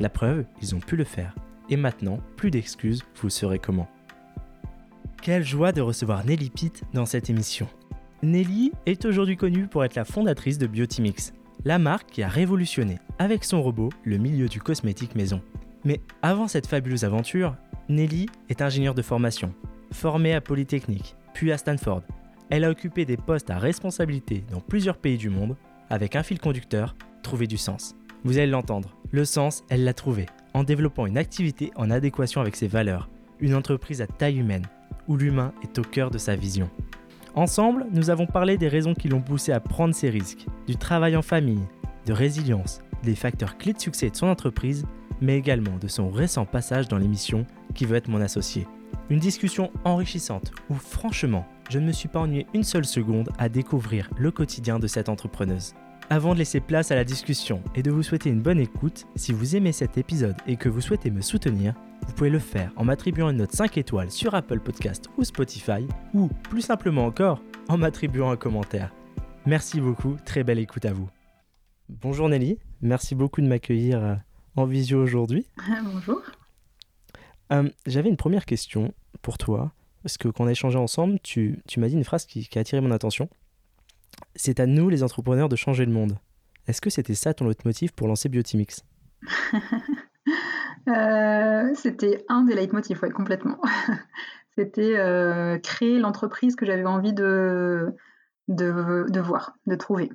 La 0.00 0.08
preuve, 0.08 0.44
ils 0.60 0.74
ont 0.74 0.80
pu 0.80 0.96
le 0.96 1.04
faire. 1.04 1.34
Et 1.70 1.76
maintenant, 1.76 2.18
plus 2.36 2.50
d'excuses, 2.50 3.02
vous 3.20 3.30
saurez 3.30 3.58
comment. 3.58 3.88
Quelle 5.22 5.44
joie 5.44 5.72
de 5.72 5.80
recevoir 5.80 6.24
Nelly 6.24 6.50
Pitt 6.50 6.82
dans 6.92 7.06
cette 7.06 7.30
émission. 7.30 7.66
Nelly 8.22 8.72
est 8.86 9.04
aujourd'hui 9.04 9.36
connue 9.36 9.66
pour 9.66 9.84
être 9.84 9.94
la 9.94 10.04
fondatrice 10.04 10.58
de 10.58 10.66
Biotimix, 10.66 11.32
la 11.64 11.78
marque 11.78 12.10
qui 12.10 12.22
a 12.22 12.28
révolutionné, 12.28 12.98
avec 13.18 13.44
son 13.44 13.62
robot, 13.62 13.90
le 14.04 14.18
milieu 14.18 14.48
du 14.48 14.60
cosmétique 14.60 15.14
maison. 15.14 15.40
Mais 15.84 16.00
avant 16.22 16.48
cette 16.48 16.66
fabuleuse 16.66 17.04
aventure, 17.04 17.54
Nelly 17.88 18.26
est 18.48 18.62
ingénieure 18.62 18.94
de 18.94 19.02
formation, 19.02 19.54
formée 19.92 20.34
à 20.34 20.40
Polytechnique, 20.40 21.14
puis 21.32 21.52
à 21.52 21.58
Stanford. 21.58 22.02
Elle 22.50 22.64
a 22.64 22.70
occupé 22.70 23.04
des 23.04 23.16
postes 23.16 23.50
à 23.50 23.58
responsabilité 23.58 24.44
dans 24.50 24.60
plusieurs 24.60 24.98
pays 24.98 25.18
du 25.18 25.30
monde, 25.30 25.56
avec 25.90 26.16
un 26.16 26.22
fil 26.22 26.38
conducteur, 26.38 26.94
trouver 27.22 27.46
du 27.46 27.56
sens. 27.56 27.94
Vous 28.24 28.38
allez 28.38 28.46
l'entendre, 28.46 28.96
le 29.10 29.26
sens, 29.26 29.64
elle 29.68 29.84
l'a 29.84 29.92
trouvé, 29.92 30.24
en 30.54 30.64
développant 30.64 31.04
une 31.04 31.18
activité 31.18 31.70
en 31.76 31.90
adéquation 31.90 32.40
avec 32.40 32.56
ses 32.56 32.68
valeurs, 32.68 33.10
une 33.38 33.54
entreprise 33.54 34.00
à 34.00 34.06
taille 34.06 34.38
humaine, 34.38 34.66
où 35.08 35.18
l'humain 35.18 35.52
est 35.62 35.78
au 35.78 35.82
cœur 35.82 36.10
de 36.10 36.16
sa 36.16 36.34
vision. 36.34 36.70
Ensemble, 37.34 37.84
nous 37.92 38.08
avons 38.08 38.26
parlé 38.26 38.56
des 38.56 38.68
raisons 38.68 38.94
qui 38.94 39.08
l'ont 39.08 39.20
poussé 39.20 39.52
à 39.52 39.60
prendre 39.60 39.94
ses 39.94 40.08
risques, 40.08 40.46
du 40.66 40.76
travail 40.76 41.16
en 41.16 41.22
famille, 41.22 41.66
de 42.06 42.14
résilience, 42.14 42.80
des 43.02 43.14
facteurs 43.14 43.58
clés 43.58 43.74
de 43.74 43.80
succès 43.80 44.08
de 44.08 44.16
son 44.16 44.28
entreprise, 44.28 44.86
mais 45.20 45.36
également 45.36 45.76
de 45.76 45.88
son 45.88 46.08
récent 46.08 46.46
passage 46.46 46.88
dans 46.88 46.98
l'émission 46.98 47.44
Qui 47.74 47.84
veut 47.84 47.96
être 47.96 48.08
mon 48.08 48.22
associé. 48.22 48.66
Une 49.10 49.18
discussion 49.18 49.70
enrichissante 49.84 50.50
où 50.70 50.74
franchement, 50.74 51.44
je 51.68 51.78
ne 51.78 51.86
me 51.86 51.92
suis 51.92 52.08
pas 52.08 52.20
ennuyé 52.20 52.46
une 52.54 52.62
seule 52.62 52.86
seconde 52.86 53.28
à 53.36 53.50
découvrir 53.50 54.08
le 54.16 54.30
quotidien 54.30 54.78
de 54.78 54.86
cette 54.86 55.10
entrepreneuse. 55.10 55.74
Avant 56.10 56.34
de 56.34 56.38
laisser 56.38 56.60
place 56.60 56.90
à 56.90 56.94
la 56.94 57.04
discussion 57.04 57.62
et 57.74 57.82
de 57.82 57.90
vous 57.90 58.02
souhaiter 58.02 58.28
une 58.28 58.42
bonne 58.42 58.60
écoute, 58.60 59.06
si 59.16 59.32
vous 59.32 59.56
aimez 59.56 59.72
cet 59.72 59.96
épisode 59.96 60.36
et 60.46 60.56
que 60.56 60.68
vous 60.68 60.80
souhaitez 60.82 61.10
me 61.10 61.22
soutenir, 61.22 61.74
vous 62.06 62.12
pouvez 62.12 62.30
le 62.30 62.38
faire 62.38 62.70
en 62.76 62.84
m'attribuant 62.84 63.30
une 63.30 63.38
note 63.38 63.52
5 63.52 63.78
étoiles 63.78 64.10
sur 64.10 64.34
Apple 64.34 64.60
Podcast 64.60 65.06
ou 65.16 65.24
Spotify, 65.24 65.86
ou 66.12 66.28
plus 66.28 66.60
simplement 66.60 67.06
encore, 67.06 67.40
en 67.68 67.78
m'attribuant 67.78 68.30
un 68.30 68.36
commentaire. 68.36 68.92
Merci 69.46 69.80
beaucoup, 69.80 70.16
très 70.26 70.44
belle 70.44 70.58
écoute 70.58 70.84
à 70.84 70.92
vous. 70.92 71.08
Bonjour 71.88 72.28
Nelly, 72.28 72.58
merci 72.82 73.14
beaucoup 73.14 73.40
de 73.40 73.46
m'accueillir 73.46 74.02
euh, 74.02 74.14
en 74.56 74.66
visio 74.66 75.02
aujourd'hui. 75.02 75.46
Bonjour. 75.84 76.20
Euh, 77.52 77.68
J'avais 77.86 78.10
une 78.10 78.16
première 78.16 78.44
question 78.44 78.92
pour 79.22 79.38
toi, 79.38 79.72
parce 80.02 80.18
que 80.18 80.28
quand 80.28 80.44
on 80.44 80.46
a 80.48 80.52
échangé 80.52 80.78
ensemble, 80.78 81.18
tu, 81.22 81.60
tu 81.66 81.80
m'as 81.80 81.88
dit 81.88 81.94
une 81.94 82.04
phrase 82.04 82.26
qui, 82.26 82.46
qui 82.46 82.58
a 82.58 82.60
attiré 82.60 82.82
mon 82.82 82.90
attention. 82.90 83.28
C'est 84.36 84.60
à 84.60 84.66
nous, 84.66 84.88
les 84.88 85.02
entrepreneurs, 85.02 85.48
de 85.48 85.56
changer 85.56 85.84
le 85.84 85.92
monde. 85.92 86.18
Est-ce 86.66 86.80
que 86.80 86.90
c'était 86.90 87.14
ça 87.14 87.34
ton 87.34 87.46
leitmotiv 87.46 87.92
pour 87.92 88.08
lancer 88.08 88.28
Biotimix? 88.28 88.84
Euh, 90.86 91.70
C'était 91.74 92.26
un 92.28 92.42
des 92.42 92.54
leitmotifs, 92.54 93.02
oui, 93.02 93.08
complètement. 93.08 93.58
c'était 94.58 94.98
euh, 94.98 95.58
créer 95.58 95.98
l'entreprise 95.98 96.56
que 96.56 96.66
j'avais 96.66 96.84
envie 96.84 97.14
de, 97.14 97.94
de, 98.48 99.06
de, 99.08 99.20
voir, 99.20 99.56
de 99.66 99.76
trouver. 99.76 100.12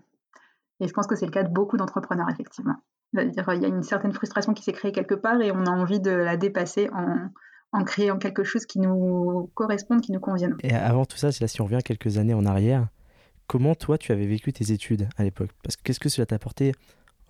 Et 0.80 0.88
je 0.88 0.94
pense 0.94 1.08
que 1.08 1.16
c'est 1.16 1.26
le 1.26 1.32
cas 1.32 1.44
de 1.44 1.52
beaucoup 1.52 1.78
d'entrepreneurs, 1.78 2.30
effectivement. 2.30 2.76
C'est-à-dire 3.14 3.52
il 3.56 3.62
y 3.64 3.66
a 3.66 3.68
une 3.68 3.82
certaine 3.82 4.14
frustration 4.14 4.54
qui 4.54 4.64
s'est 4.64 4.72
créée 4.72 4.92
quelque 4.92 5.16
part 5.16 5.42
et 5.42 5.52
on 5.52 5.66
a 5.66 5.72
envie 5.72 6.00
de 6.00 6.12
la 6.12 6.38
dépasser 6.38 6.90
en, 6.94 7.30
en 7.72 7.84
créant 7.84 8.20
quelque 8.20 8.44
chose 8.44 8.66
qui 8.66 8.80
nous 8.80 9.50
corresponde, 9.56 10.02
qui 10.02 10.12
nous 10.12 10.20
convienne. 10.20 10.56
Et 10.62 10.74
avant 10.74 11.06
tout 11.06 11.18
ça, 11.18 11.32
si 11.32 11.62
on 11.62 11.66
revient 11.66 11.82
quelques 11.84 12.18
années 12.20 12.36
en 12.36 12.46
arrière, 12.46 12.88
comment 13.50 13.74
toi 13.74 13.98
tu 13.98 14.14
avais 14.14 14.28
vécu 14.28 14.54
tes 14.54 14.72
études 14.72 15.10
à 15.18 15.24
l'époque? 15.24 15.50
Parce 15.64 15.76
que 15.76 15.82
qu'est-ce 15.84 16.00
que 16.00 16.08
cela 16.08 16.26
t'a 16.26 16.36
apporté 16.36 16.72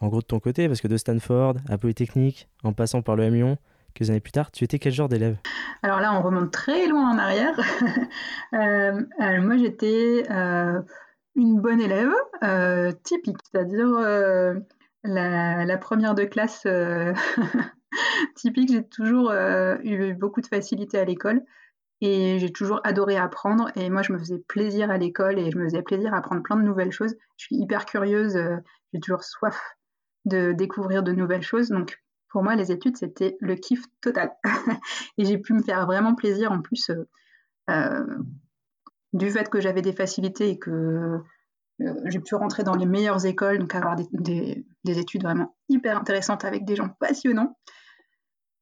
en 0.01 0.09
gros 0.09 0.19
de 0.19 0.25
ton 0.25 0.39
côté? 0.39 0.67
Parce 0.67 0.81
que 0.81 0.87
de 0.87 0.97
Stanford 0.97 1.55
à 1.67 1.77
Polytechnique, 1.79 2.47
en 2.63 2.73
passant 2.73 3.01
par 3.01 3.15
le 3.15 3.23
M 3.23 3.33
Lyon, 3.33 3.57
quelques 3.93 4.11
années 4.11 4.19
plus 4.19 4.33
tard, 4.33 4.51
tu 4.51 4.65
étais 4.65 4.77
quel 4.79 4.91
genre 4.91 5.07
d'élève? 5.07 5.37
Alors 5.81 6.01
là, 6.01 6.13
on 6.13 6.21
remonte 6.21 6.51
très 6.51 6.87
loin 6.87 7.09
en 7.09 7.17
arrière. 7.17 7.57
euh, 8.53 9.41
moi, 9.41 9.57
j'étais 9.57 10.25
euh, 10.29 10.81
une 11.35 11.61
bonne 11.61 11.79
élève, 11.79 12.11
euh, 12.43 12.91
typique, 13.03 13.37
c'est-à-dire 13.49 13.87
la, 15.05 15.65
la, 15.65 15.77
première 15.77 16.15
de 16.15 16.25
classe 16.25 16.67
typique. 18.35 18.73
J'ai 18.73 18.83
toujours 18.83 19.31
eu 19.31 20.13
beaucoup 20.15 20.41
de 20.41 20.47
facilité 20.47 20.99
à 20.99 21.05
l'école. 21.05 21.41
Et 22.01 22.39
j'ai 22.39 22.51
toujours 22.51 22.79
adoré 22.83 23.17
apprendre. 23.17 23.69
Et 23.75 23.89
moi, 23.89 24.01
je 24.01 24.13
me 24.13 24.19
faisais 24.19 24.39
plaisir 24.47 24.89
à 24.89 24.97
l'école 24.97 25.37
et 25.37 25.51
je 25.51 25.57
me 25.57 25.65
faisais 25.65 25.81
plaisir 25.81 26.13
à 26.13 26.17
apprendre 26.17 26.43
plein 26.43 26.55
de 26.55 26.61
nouvelles 26.61 26.91
choses. 26.91 27.15
Je 27.37 27.45
suis 27.45 27.55
hyper 27.57 27.85
curieuse. 27.85 28.37
Euh, 28.37 28.57
j'ai 28.93 28.99
toujours 28.99 29.23
soif 29.23 29.59
de 30.25 30.53
découvrir 30.53 31.03
de 31.03 31.11
nouvelles 31.11 31.41
choses. 31.41 31.69
Donc, 31.69 32.01
pour 32.29 32.43
moi, 32.43 32.55
les 32.55 32.71
études, 32.71 32.97
c'était 32.97 33.37
le 33.41 33.55
kiff 33.55 33.83
total. 34.01 34.31
et 35.17 35.25
j'ai 35.25 35.37
pu 35.37 35.53
me 35.53 35.61
faire 35.61 35.85
vraiment 35.85 36.15
plaisir 36.15 36.51
en 36.51 36.61
plus 36.61 36.89
euh, 36.89 37.07
euh, 37.69 38.05
du 39.13 39.29
fait 39.29 39.49
que 39.49 39.59
j'avais 39.59 39.81
des 39.81 39.93
facilités 39.93 40.49
et 40.49 40.59
que 40.59 41.19
j'ai 42.05 42.19
pu 42.19 42.35
rentrer 42.35 42.63
dans 42.63 42.75
les 42.75 42.85
meilleures 42.85 43.25
écoles, 43.25 43.59
donc 43.59 43.73
avoir 43.73 43.95
des 43.95 44.65
études 44.83 45.23
vraiment 45.23 45.55
hyper 45.69 45.97
intéressantes 45.97 46.43
avec 46.43 46.65
des 46.65 46.75
gens 46.75 46.89
passionnants 46.99 47.57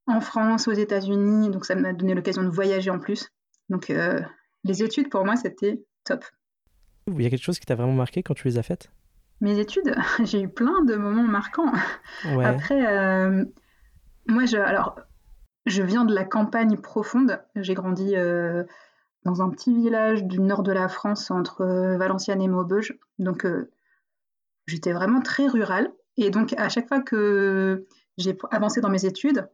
en 0.08 0.22
France, 0.22 0.68
aux 0.68 0.74
États-Unis, 0.74 1.50
donc 1.50 1.66
ça 1.66 1.76
m'a 1.76 1.94
donné 1.94 2.16
l'occasion 2.16 2.44
de 2.44 2.50
voyager 2.50 2.90
en 2.90 3.00
plus. 3.00 3.32
Donc 3.70 3.90
euh, 3.90 4.22
les 4.64 4.82
études 4.82 5.10
pour 5.10 5.26
moi 5.26 5.36
c'était 5.36 5.84
top. 6.06 6.24
Il 7.08 7.22
y 7.22 7.26
a 7.26 7.30
quelque 7.30 7.44
chose 7.44 7.60
qui 7.60 7.66
t'a 7.66 7.76
vraiment 7.76 7.94
marqué 7.94 8.24
quand 8.24 8.34
tu 8.34 8.48
les 8.48 8.58
as 8.58 8.64
faites? 8.64 8.90
Mes 9.42 9.60
études, 9.60 9.94
j'ai 10.24 10.42
eu 10.42 10.50
plein 10.50 10.84
de 10.84 10.96
moments 10.96 11.24
marquants. 11.24 11.72
Ouais. 12.26 12.46
Après, 12.46 12.88
euh, 12.88 13.46
moi 14.28 14.46
je, 14.46 14.58
alors 14.58 15.00
je 15.66 15.84
viens 15.84 16.06
de 16.06 16.16
la 16.16 16.24
campagne 16.24 16.78
profonde. 16.78 17.42
J'ai 17.56 17.74
grandi 17.74 18.16
euh, 18.16 18.64
dans 19.26 19.42
un 19.42 19.50
petit 19.50 19.76
village 19.76 20.24
du 20.24 20.40
nord 20.40 20.64
de 20.64 20.72
la 20.72 20.88
France 20.88 21.32
entre 21.32 21.66
Valenciennes 21.98 22.42
et 22.42 22.48
Maubeuge. 22.48 22.98
Donc 23.20 23.46
j'étais 24.68 24.94
vraiment 24.94 25.22
très 25.22 25.48
rurale. 25.48 25.92
Et 26.16 26.30
donc 26.30 26.54
à 26.58 26.70
chaque 26.70 26.88
fois 26.88 27.02
que 27.02 27.86
j'ai 28.18 28.38
avancé 28.52 28.80
dans 28.80 28.90
mes 28.90 29.06
études, 29.06 29.50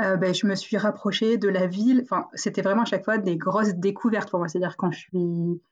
euh, 0.00 0.16
ben, 0.16 0.34
je 0.34 0.46
me 0.46 0.54
suis 0.54 0.76
rapprochée 0.76 1.36
de 1.36 1.48
la 1.48 1.66
ville. 1.66 2.00
Enfin, 2.04 2.28
c'était 2.34 2.62
vraiment 2.62 2.82
à 2.82 2.86
chaque 2.86 3.04
fois 3.04 3.18
des 3.18 3.36
grosses 3.36 3.74
découvertes 3.74 4.30
pour 4.30 4.38
moi. 4.38 4.48
C'est-à-dire 4.48 4.76
quand 4.76 4.90
je 4.90 4.98
suis 4.98 5.62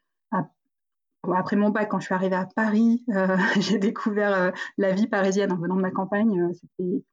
après 1.35 1.55
mon 1.57 1.69
bac, 1.69 1.89
quand 1.91 2.01
je 2.01 2.07
suis 2.07 2.15
arrivée 2.15 2.37
à 2.37 2.47
Paris, 2.57 3.05
euh, 3.11 3.37
j'ai 3.61 3.79
découvert 3.79 4.35
euh, 4.35 4.51
la 4.79 4.93
vie 4.93 5.07
parisienne 5.07 5.53
en 5.53 5.57
venant 5.57 5.77
de 5.77 5.83
ma 5.83 5.91
campagne. 5.91 6.53
C'était 6.55 7.05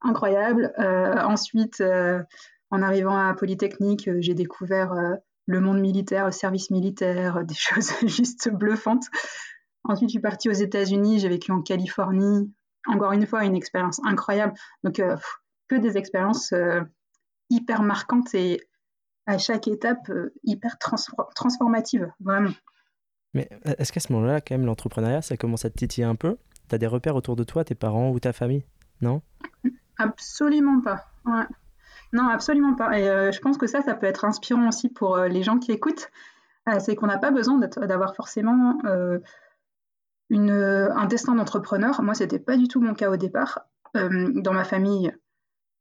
incroyable. 0.00 0.72
Ensuite, 0.78 1.82
en 2.70 2.82
arrivant 2.82 3.16
à 3.16 3.34
Polytechnique, 3.34 4.08
j'ai 4.20 4.34
découvert 4.34 4.94
le 5.46 5.60
monde 5.60 5.80
militaire, 5.80 6.26
le 6.26 6.32
service 6.32 6.70
militaire, 6.70 7.44
des 7.44 7.54
choses 7.54 7.92
juste 8.02 8.50
bluffantes. 8.50 9.06
Ensuite, 9.84 10.10
je 10.10 10.12
suis 10.12 10.20
partie 10.20 10.48
aux 10.48 10.52
États-Unis. 10.52 11.20
J'ai 11.20 11.28
vécu 11.28 11.50
en 11.50 11.62
Californie. 11.62 12.52
Encore 12.86 13.12
une 13.12 13.26
fois, 13.26 13.44
une 13.44 13.56
expérience 13.56 14.00
incroyable. 14.04 14.54
Donc, 14.84 15.00
que 15.68 15.76
des 15.76 15.96
expériences 15.96 16.52
euh, 16.52 16.80
hyper 17.50 17.82
marquantes 17.82 18.34
et 18.34 18.66
à 19.26 19.38
chaque 19.38 19.68
étape 19.68 20.08
euh, 20.08 20.32
hyper 20.44 20.78
trans 20.78 20.96
transformative, 21.34 22.10
vraiment. 22.20 22.52
Mais 23.34 23.48
euh, 23.66 23.74
est-ce 23.78 23.92
qu'à 23.92 24.00
ce, 24.00 24.08
ce 24.08 24.12
moment-là, 24.14 24.40
quand 24.40 24.54
même, 24.54 24.66
l'entrepreneuriat, 24.66 25.22
ça 25.22 25.36
commence 25.36 25.64
à 25.64 25.70
te 25.70 25.76
titiller 25.76 26.06
un 26.06 26.14
peu? 26.14 26.38
Tu 26.68 26.74
as 26.74 26.78
des 26.78 26.86
repères 26.86 27.16
autour 27.16 27.36
de 27.36 27.44
toi, 27.44 27.64
tes 27.64 27.74
parents 27.74 28.10
ou 28.10 28.20
ta 28.20 28.32
famille? 28.32 28.64
Non? 29.00 29.22
Absolument 29.98 30.80
pas. 30.80 31.06
Ouais. 31.24 31.44
Non, 32.12 32.28
absolument 32.28 32.74
pas. 32.74 32.98
Et 32.98 33.08
euh, 33.08 33.32
je 33.32 33.40
pense 33.40 33.58
que 33.58 33.66
ça, 33.66 33.82
ça 33.82 33.94
peut 33.94 34.06
être 34.06 34.24
inspirant 34.24 34.68
aussi 34.68 34.88
pour 34.88 35.16
euh, 35.16 35.28
les 35.28 35.42
gens 35.42 35.58
qui 35.58 35.72
écoutent. 35.72 36.10
Euh, 36.68 36.78
c'est 36.78 36.96
qu'on 36.96 37.06
n'a 37.06 37.18
pas 37.18 37.30
besoin 37.30 37.58
d'avoir 37.58 38.14
forcément 38.16 38.78
une, 40.30 40.50
un 40.50 41.06
destin 41.06 41.34
d'entrepreneur. 41.34 42.02
Moi, 42.02 42.14
c'était 42.14 42.40
pas 42.40 42.56
du 42.56 42.68
tout 42.68 42.80
mon 42.80 42.94
cas 42.94 43.10
au 43.10 43.16
départ. 43.16 43.66
dans 43.94 44.52
ma 44.52 44.64
famille, 44.64 45.12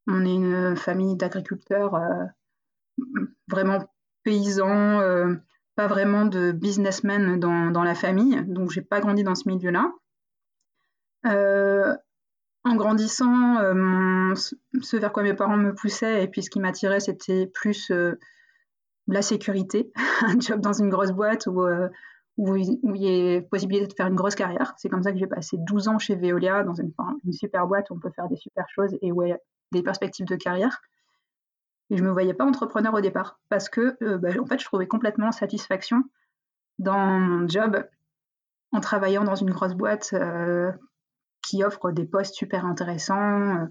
on 0.07 0.25
est 0.25 0.35
une 0.35 0.75
famille 0.75 1.15
d'agriculteurs 1.15 1.95
euh, 1.95 2.25
vraiment 3.47 3.79
paysans, 4.23 4.99
euh, 4.99 5.35
pas 5.75 5.87
vraiment 5.87 6.25
de 6.25 6.51
businessmen 6.51 7.39
dans, 7.39 7.83
la 7.83 7.95
famille, 7.95 8.41
donc 8.47 8.71
j'ai 8.71 8.81
pas 8.81 9.01
grandi 9.01 9.23
dans 9.23 9.35
ce 9.35 9.49
milieu-là. 9.49 9.91
Euh, 11.25 11.95
en 12.63 12.75
grandissant, 12.75 13.57
ce 14.35 14.97
vers 14.97 15.11
quoi 15.11 15.23
mes 15.23 15.33
parents 15.33 15.57
me 15.57 15.75
poussaient, 15.75 16.23
et 16.23 16.27
puis 16.27 16.41
ce 16.41 16.49
qui 16.49 16.59
m'attirait, 16.59 16.99
c'était 16.99 17.47
plus 17.47 17.91
la 19.07 19.21
sécurité, 19.21 19.91
un 20.21 20.39
job 20.39 20.61
dans 20.61 20.73
une 20.73 20.89
grosse 20.89 21.11
boîte 21.11 21.45
où, 21.47 21.67
il 22.37 22.79
y 22.95 23.35
a 23.35 23.41
possibilité 23.41 23.87
de 23.87 23.93
faire 23.93 24.07
une 24.07 24.15
grosse 24.15 24.35
carrière. 24.35 24.73
C'est 24.77 24.89
comme 24.89 25.03
ça 25.03 25.11
que 25.11 25.19
j'ai 25.19 25.27
passé 25.27 25.57
12 25.59 25.89
ans 25.89 25.99
chez 25.99 26.15
Veolia, 26.15 26.63
dans 26.63 26.73
une, 26.73 26.91
une, 27.23 27.33
super 27.33 27.67
boîte 27.67 27.89
où 27.89 27.95
on 27.95 27.99
peut 27.99 28.11
faire 28.15 28.29
des 28.29 28.37
super 28.37 28.65
choses 28.69 28.95
et 29.01 29.11
où 29.11 29.23
des 29.75 29.83
perspectives 29.83 30.25
de 30.25 30.35
carrière. 30.35 30.81
Et 31.89 31.97
je 31.97 32.03
ne 32.03 32.07
me 32.07 32.13
voyais 32.13 32.33
pas 32.33 32.45
entrepreneur 32.45 32.93
au 32.93 33.01
départ 33.01 33.39
parce 33.49 33.69
que 33.69 33.95
euh, 34.01 34.17
bah, 34.17 34.29
en 34.39 34.45
fait, 34.45 34.59
je 34.59 34.65
trouvais 34.65 34.87
complètement 34.87 35.31
satisfaction 35.31 36.03
dans 36.79 37.19
mon 37.19 37.47
job 37.47 37.85
en 38.71 38.79
travaillant 38.79 39.23
dans 39.23 39.35
une 39.35 39.51
grosse 39.51 39.75
boîte 39.75 40.09
euh, 40.13 40.71
qui 41.47 41.63
offre 41.63 41.91
des 41.91 42.05
postes 42.05 42.33
super 42.33 42.65
intéressants. 42.65 43.57
Euh. 43.57 43.65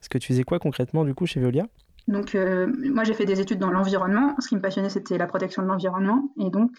Est-ce 0.00 0.08
que 0.08 0.18
tu 0.18 0.28
faisais 0.28 0.44
quoi 0.44 0.58
concrètement 0.58 1.04
du 1.04 1.14
coup 1.14 1.26
chez 1.26 1.40
Veolia? 1.40 1.66
Donc 2.06 2.36
moi 2.36 3.02
j'ai 3.02 3.14
fait 3.14 3.24
des 3.24 3.40
études 3.40 3.58
dans 3.58 3.72
l'environnement. 3.72 4.36
Ce 4.38 4.46
qui 4.46 4.54
me 4.54 4.60
passionnait 4.60 4.90
c'était 4.90 5.18
la 5.18 5.26
protection 5.26 5.62
de 5.62 5.66
l'environnement 5.66 6.30
et 6.38 6.50
donc 6.50 6.70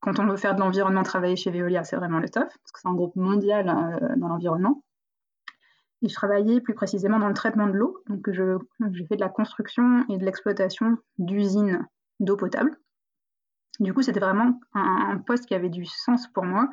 quand 0.00 0.18
on 0.18 0.26
veut 0.26 0.36
faire 0.36 0.56
de 0.56 0.60
l'environnement 0.60 1.04
travailler 1.04 1.36
chez 1.36 1.52
Veolia 1.52 1.84
c'est 1.84 1.94
vraiment 1.94 2.18
le 2.18 2.28
top 2.28 2.48
parce 2.48 2.72
que 2.72 2.80
c'est 2.80 2.88
un 2.88 2.94
groupe 2.94 3.14
mondial 3.14 3.66
dans 4.16 4.26
l'environnement. 4.26 4.82
Et 6.02 6.08
je 6.08 6.14
travaillais 6.14 6.60
plus 6.60 6.74
précisément 6.74 7.18
dans 7.18 7.28
le 7.28 7.34
traitement 7.34 7.66
de 7.66 7.72
l'eau. 7.72 8.02
Donc, 8.08 8.28
j'ai 8.30 9.06
fait 9.06 9.16
de 9.16 9.20
la 9.20 9.28
construction 9.28 10.04
et 10.08 10.18
de 10.18 10.24
l'exploitation 10.24 10.98
d'usines 11.18 11.86
d'eau 12.20 12.36
potable. 12.36 12.76
Du 13.80 13.94
coup, 13.94 14.02
c'était 14.02 14.20
vraiment 14.20 14.60
un, 14.74 15.18
poste 15.18 15.46
qui 15.46 15.54
avait 15.54 15.70
du 15.70 15.84
sens 15.84 16.28
pour 16.28 16.44
moi 16.44 16.68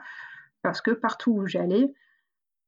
parce 0.61 0.81
que 0.81 0.91
partout 0.91 1.31
où 1.31 1.47
j'allais, 1.47 1.93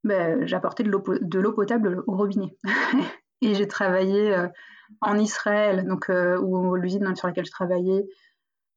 ben, 0.03 0.45
j'apportais 0.47 0.83
de 0.83 1.39
l'eau 1.39 1.53
potable 1.53 2.03
au 2.07 2.15
robinet. 2.15 2.55
et 3.41 3.53
j'ai 3.53 3.67
travaillé 3.67 4.33
euh, 4.33 4.47
en 5.01 5.17
Israël, 5.17 5.85
donc 5.85 6.09
euh, 6.09 6.39
où 6.39 6.75
l'usine 6.75 7.15
sur 7.15 7.27
laquelle 7.27 7.45
je 7.45 7.51
travaillais 7.51 8.05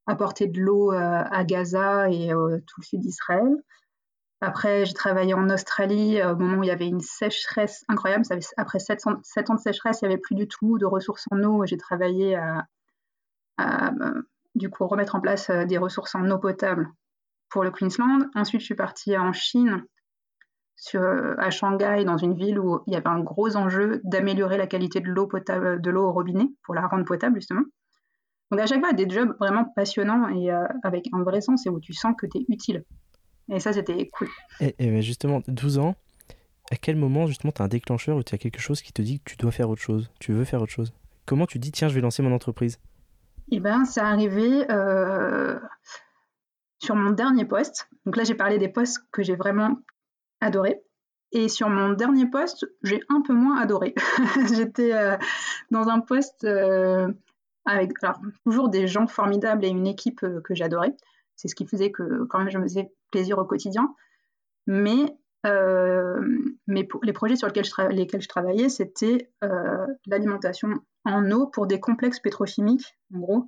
apportait 0.06 0.48
de 0.48 0.60
l'eau 0.60 0.92
euh, 0.92 1.22
à 1.30 1.44
Gaza 1.44 2.10
et 2.10 2.28
tout 2.28 2.80
le 2.80 2.84
sud 2.84 3.00
d'Israël. 3.00 3.56
Après, 4.40 4.84
j'ai 4.84 4.92
travaillé 4.92 5.32
en 5.32 5.48
Australie 5.48 6.22
au 6.22 6.36
moment 6.36 6.58
où 6.58 6.62
il 6.62 6.66
y 6.66 6.72
avait 6.72 6.88
une 6.88 7.00
sécheresse 7.00 7.84
incroyable. 7.88 8.25
Après 8.56 8.78
7 8.78 9.06
ans, 9.06 9.14
de 9.54 9.60
sécheresse, 9.60 10.00
il 10.02 10.08
n'y 10.08 10.14
avait 10.14 10.20
plus 10.20 10.34
du 10.34 10.48
tout 10.48 10.78
de 10.78 10.84
ressources 10.84 11.26
en 11.31 11.42
eau. 11.44 11.64
J'ai 11.64 11.78
travaillé 11.78 12.36
à, 12.36 12.66
du 14.54 14.70
coup, 14.70 14.86
remettre 14.86 15.14
en 15.14 15.20
place 15.20 15.50
euh, 15.50 15.64
des 15.64 15.78
ressources 15.78 16.14
en 16.14 16.28
eau 16.31 16.38
potable 16.38 16.88
pour 17.50 17.64
le 17.64 17.70
Queensland. 17.70 18.26
Ensuite, 18.34 18.60
je 18.60 18.66
suis 18.66 18.75
partie 18.75 19.16
en 19.16 19.32
Chine, 19.32 19.84
à 21.38 21.50
Shanghai, 21.50 22.04
dans 22.04 22.16
une 22.16 22.34
ville 22.34 22.58
où 22.58 22.80
il 22.87 22.92
y 22.92 22.96
avait 22.96 23.08
un 23.08 23.20
gros 23.20 23.56
enjeu 23.56 24.00
d'améliorer 24.04 24.58
la 24.58 24.66
qualité 24.66 25.00
de 25.00 25.08
l'eau 25.08 25.26
potable, 25.26 25.80
de 25.80 25.90
l'eau 25.90 26.08
au 26.08 26.12
robinet 26.12 26.48
pour 26.64 26.75
la 26.75 26.87
rendre 26.87 27.04
potable, 27.04 27.37
justement. 27.37 27.62
Donc, 28.50 28.60
à 28.60 28.66
chaque 28.66 28.80
fois, 28.80 28.92
des 28.92 29.08
jobs 29.08 29.34
vraiment 29.38 29.64
passionnants 29.76 30.28
et 30.28 30.52
euh, 30.52 30.66
avec 30.82 31.08
un 31.12 31.22
vrai 31.22 31.40
sens 31.40 31.66
et 31.66 31.70
où 31.70 31.80
tu 31.80 31.92
sens 31.92 32.14
que 32.19 32.26
tu 32.26 32.38
es 32.38 32.44
utile. 32.48 32.84
Et 33.50 33.61
ça, 33.61 33.73
c'était 33.73 34.08
cool. 34.08 34.29
Et, 34.61 35.02
justement, 35.02 35.43
12 35.46 35.79
ans, 35.79 35.96
à 36.70 36.76
quel 36.76 36.96
moment, 36.96 37.26
justement, 37.26 37.52
tu 37.52 37.62
as 37.62 37.67
un 37.67 37.69
déclencheur 37.69 38.17
ou 38.17 38.23
tu 38.23 38.35
as 38.35 38.38
quelque 38.38 38.61
chose 38.61 38.81
qui 38.81 38.93
te 38.93 39.02
dit 39.02 39.20
que 39.20 39.31
tu 39.31 39.37
dois 39.37 39.52
faire 39.52 39.69
autre 39.69 39.82
chose, 39.82 40.11
tu 40.19 40.32
veux 40.32 40.44
faire 40.44 40.62
autre 40.62 40.73
chose? 40.73 40.93
Comment 41.26 41.46
tu 41.46 41.58
dis, 41.58 41.73
tiens, 41.73 41.88
je 41.88 41.94
vais 41.94 42.00
lancer 42.00 42.23
mon 42.23 42.32
entreprise? 42.32 42.79
Eh 43.50 43.61
bien, 43.61 43.85
c'est 43.85 44.00
arrivé 44.00 44.64
euh, 44.70 45.58
sur 46.79 46.94
mon 46.94 47.11
dernier 47.11 47.44
poste. 47.44 47.88
Donc 48.06 48.17
là, 48.17 48.25
j'ai 48.25 48.35
parlé 48.35 48.58
des 48.58 48.69
postes 48.69 49.00
que 49.12 49.23
j'ai 49.23 49.37
vraiment 49.37 49.79
adorés. 50.40 50.82
Et 51.32 51.49
sur 51.49 51.69
mon 51.69 51.90
dernier 51.93 52.26
poste, 52.26 52.67
j'ai 52.82 53.00
un 53.08 53.20
peu 53.20 53.35
moins 53.35 53.58
adoré. 53.58 53.94
J'étais 54.55 54.93
euh, 54.93 55.17
dans 55.70 55.88
un 55.88 56.00
poste 56.00 56.44
euh, 56.44 57.12
avec 57.67 57.93
toujours 58.44 58.69
des 58.69 58.87
gens 58.87 59.06
formidables 59.06 59.64
et 59.64 59.69
une 59.69 59.87
équipe 59.87 60.20
que 60.20 60.55
j'adorais. 60.55 60.94
C'est 61.36 61.48
ce 61.48 61.54
qui 61.54 61.66
faisait 61.66 61.90
que 61.90 62.25
quand 62.25 62.38
même 62.38 62.50
je 62.50 62.58
me 62.58 62.62
faisais 62.64 62.90
plaisir 63.10 63.38
au 63.38 63.44
quotidien. 63.44 63.94
Mais, 64.66 65.16
euh, 65.46 66.20
mais 66.66 66.84
pour 66.84 67.04
les 67.04 67.12
projets 67.12 67.36
sur 67.36 67.46
lesquels 67.46 67.64
je, 67.64 67.88
lesquels 67.88 68.22
je 68.22 68.28
travaillais, 68.28 68.69
c'était 68.69 69.31
euh, 69.42 69.86
l'alimentation 70.06 70.69
en 71.04 71.31
eau 71.31 71.46
pour 71.46 71.66
des 71.66 71.81
complexes 71.81 72.20
pétrochimiques, 72.20 72.96
en 73.14 73.19
gros, 73.19 73.46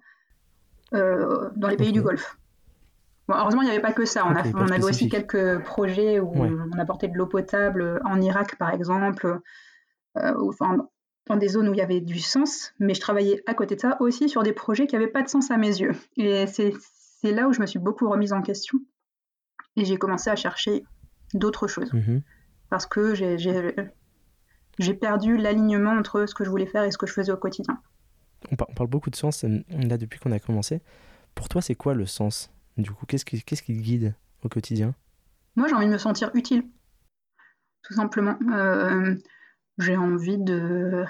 euh, 0.94 1.50
dans 1.56 1.68
les 1.68 1.76
pays 1.76 1.92
du 1.92 2.02
Golfe. 2.02 2.38
heureusement, 3.28 3.62
il 3.62 3.64
n'y 3.64 3.70
avait 3.70 3.80
pas 3.80 3.92
que 3.92 4.04
ça. 4.04 4.26
On, 4.26 4.34
on 4.54 4.68
avait 4.68 4.84
aussi 4.84 5.08
quelques 5.08 5.62
projets 5.64 6.20
où 6.20 6.32
on 6.34 6.78
apportait 6.78 7.08
de 7.08 7.16
l'eau 7.16 7.26
potable 7.26 8.00
en 8.04 8.20
Irak, 8.20 8.56
par 8.56 8.72
exemple, 8.72 9.40
enfin, 10.14 10.86
dans 11.28 11.36
des 11.36 11.48
zones 11.48 11.68
où 11.68 11.72
il 11.72 11.78
y 11.78 11.82
avait 11.82 12.00
du 12.00 12.18
sens. 12.18 12.72
Mais 12.78 12.94
je 12.94 13.00
travaillais 13.00 13.42
à 13.46 13.54
côté 13.54 13.74
de 13.74 13.80
ça 13.80 13.96
aussi 14.00 14.28
sur 14.28 14.42
des 14.42 14.52
projets 14.52 14.86
qui 14.86 14.94
n'avaient 14.94 15.08
pas 15.08 15.22
de 15.22 15.28
sens 15.28 15.50
à 15.50 15.56
mes 15.56 15.80
yeux. 15.80 15.92
Et 16.16 16.46
c'est 16.46 16.72
c'est 17.20 17.32
là 17.32 17.48
où 17.48 17.52
je 17.52 17.60
me 17.60 17.66
suis 17.66 17.78
beaucoup 17.78 18.08
remise 18.08 18.32
en 18.32 18.42
question 18.42 18.78
et 19.76 19.84
j'ai 19.84 19.96
commencé 19.96 20.30
à 20.30 20.36
chercher 20.36 20.84
d'autres 21.34 21.66
choses. 21.66 21.92
Mhm. 21.92 22.22
Parce 22.70 22.86
que 22.86 23.14
j'ai 23.14 24.94
perdu 24.94 25.36
l'alignement 25.36 25.92
entre 25.92 26.26
ce 26.26 26.34
que 26.34 26.44
je 26.44 26.50
voulais 26.50 26.66
faire 26.66 26.84
et 26.84 26.90
ce 26.90 26.98
que 26.98 27.06
je 27.06 27.12
faisais 27.12 27.32
au 27.32 27.36
quotidien. 27.36 27.80
On, 28.50 28.56
parle 28.56 28.88
beaucoup 28.88 29.10
de 29.10 29.16
sens 29.16 29.44
euh, 29.44 29.64
là 29.70 29.96
depuis 29.96 30.20
qu'on 30.20 30.32
a 30.32 30.38
commencé. 30.38 30.82
Pour 31.34 31.48
toi, 31.48 31.62
c'est 31.62 31.74
quoi 31.74 31.94
le 31.94 32.06
sens 32.06 32.50
Du 32.76 32.90
coup, 32.90 33.06
qu'est-ce 33.06 33.24
qui, 33.24 33.42
qu'est-ce 33.42 33.62
qui 33.62 33.76
te 33.76 33.82
guide 33.82 34.14
au 34.42 34.48
quotidien? 34.48 34.94
Moi, 35.56 35.68
j'ai 35.68 35.74
envie 35.74 35.86
de 35.86 35.92
me 35.92 35.98
sentir 35.98 36.30
utile, 36.34 36.64
tout 37.82 37.94
simplement. 37.94 38.38
Euh, 38.52 39.16
j'ai 39.78 39.96
envie 39.96 40.38
de 40.38 41.04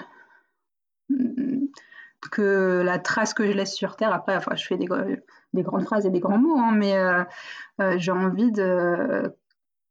que 2.31 2.81
la 2.83 2.99
trace 2.99 3.33
que 3.33 3.45
je 3.45 3.51
laisse 3.51 3.73
sur 3.73 3.95
Terre, 3.95 4.13
après, 4.13 4.35
enfin, 4.35 4.55
je 4.55 4.65
fais 4.65 4.77
des, 4.77 4.87
des 5.57 5.63
grandes 5.63 5.83
phrases 5.83 6.05
et 6.05 6.09
des 6.09 6.19
grands 6.19 6.37
mots, 6.37 6.57
hein, 6.57 6.71
mais 6.71 6.95
euh, 6.95 7.23
euh, 7.81 7.95
j'ai 7.97 8.11
envie 8.11 8.51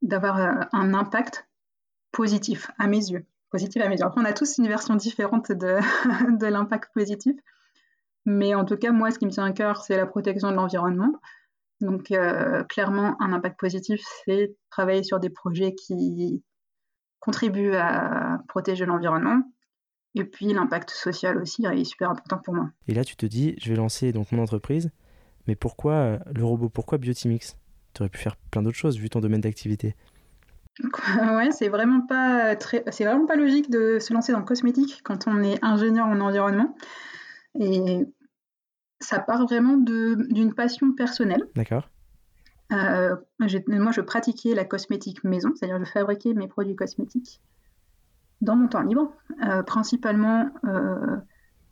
d'avoir 0.02 0.38
euh, 0.38 0.64
un 0.72 0.94
impact 0.94 1.46
positif 2.12 2.70
à 2.78 2.86
mes 2.86 3.10
yeux. 3.10 3.26
Positif 3.50 3.82
à 3.82 3.88
mes 3.88 3.98
yeux. 3.98 4.04
Après, 4.04 4.20
on 4.20 4.24
a 4.24 4.32
tous 4.32 4.58
une 4.58 4.68
version 4.68 4.94
différente 4.94 5.52
de, 5.52 5.78
l'impact 6.46 6.94
positif, 6.94 7.36
mais 8.24 8.54
en 8.54 8.64
tout 8.64 8.76
cas, 8.76 8.92
moi, 8.92 9.10
ce 9.10 9.18
qui 9.18 9.26
me 9.26 9.30
tient 9.30 9.44
à 9.44 9.52
cœur, 9.52 9.82
c'est 9.82 9.96
la 9.96 10.06
protection 10.06 10.50
de 10.50 10.56
l'environnement. 10.56 11.12
Donc, 11.80 12.10
clairement, 12.70 13.20
un 13.20 13.32
impact 13.34 13.60
positif, 13.60 14.00
c'est 14.24 14.56
travailler 14.70 15.02
sur 15.02 15.20
des 15.20 15.28
projets 15.28 15.74
qui 15.74 16.42
contribuent 17.20 17.74
à 17.74 18.40
protéger 18.48 18.86
l'environnement, 18.86 19.42
et 20.14 20.24
puis 20.24 20.52
l'impact 20.52 20.90
social 20.90 21.36
aussi 21.36 21.66
est 21.66 21.84
super 21.84 22.10
important 22.10 22.38
pour 22.38 22.54
moi. 22.54 22.70
Et 22.88 22.94
là, 22.94 23.04
tu 23.04 23.16
te 23.16 23.26
dis, 23.26 23.54
je 23.60 23.68
vais 23.68 23.76
lancer 23.76 24.12
donc 24.12 24.32
mon 24.32 24.42
entreprise, 24.42 24.90
mais 25.46 25.56
pourquoi 25.56 25.92
euh, 25.92 26.18
le 26.34 26.44
robot 26.44 26.68
Pourquoi 26.68 26.98
Biotimix? 26.98 27.56
Tu 27.94 28.02
aurais 28.02 28.10
pu 28.10 28.18
faire 28.18 28.36
plein 28.50 28.62
d'autres 28.62 28.76
choses 28.76 28.98
vu 28.98 29.08
ton 29.08 29.20
domaine 29.20 29.40
d'activité. 29.40 29.94
Ouais, 31.34 31.50
c'est 31.52 31.68
vraiment 31.68 32.02
pas 32.02 32.54
très, 32.56 32.84
c'est 32.90 33.04
vraiment 33.04 33.24
pas 33.24 33.36
logique 33.36 33.70
de 33.70 33.98
se 33.98 34.12
lancer 34.12 34.32
dans 34.32 34.40
le 34.40 34.44
cosmétique 34.44 35.00
quand 35.02 35.26
on 35.26 35.42
est 35.42 35.58
ingénieur 35.64 36.06
en 36.06 36.20
environnement. 36.20 36.76
Et 37.58 38.04
ça 39.00 39.18
part 39.18 39.44
vraiment 39.44 39.76
d'une 39.76 40.54
passion 40.54 40.92
personnelle. 40.92 41.46
D'accord. 41.54 41.88
Euh, 42.72 43.16
moi, 43.38 43.92
je 43.92 44.00
pratiquais 44.00 44.54
la 44.54 44.64
cosmétique 44.64 45.22
maison, 45.24 45.52
c'est-à-dire 45.54 45.84
je 45.84 45.90
fabriquais 45.90 46.34
mes 46.34 46.48
produits 46.48 46.74
cosmétiques 46.74 47.40
dans 48.40 48.56
mon 48.56 48.68
temps 48.68 48.82
libre, 48.82 49.12
euh, 49.44 49.62
principalement 49.62 50.50
euh, 50.64 51.16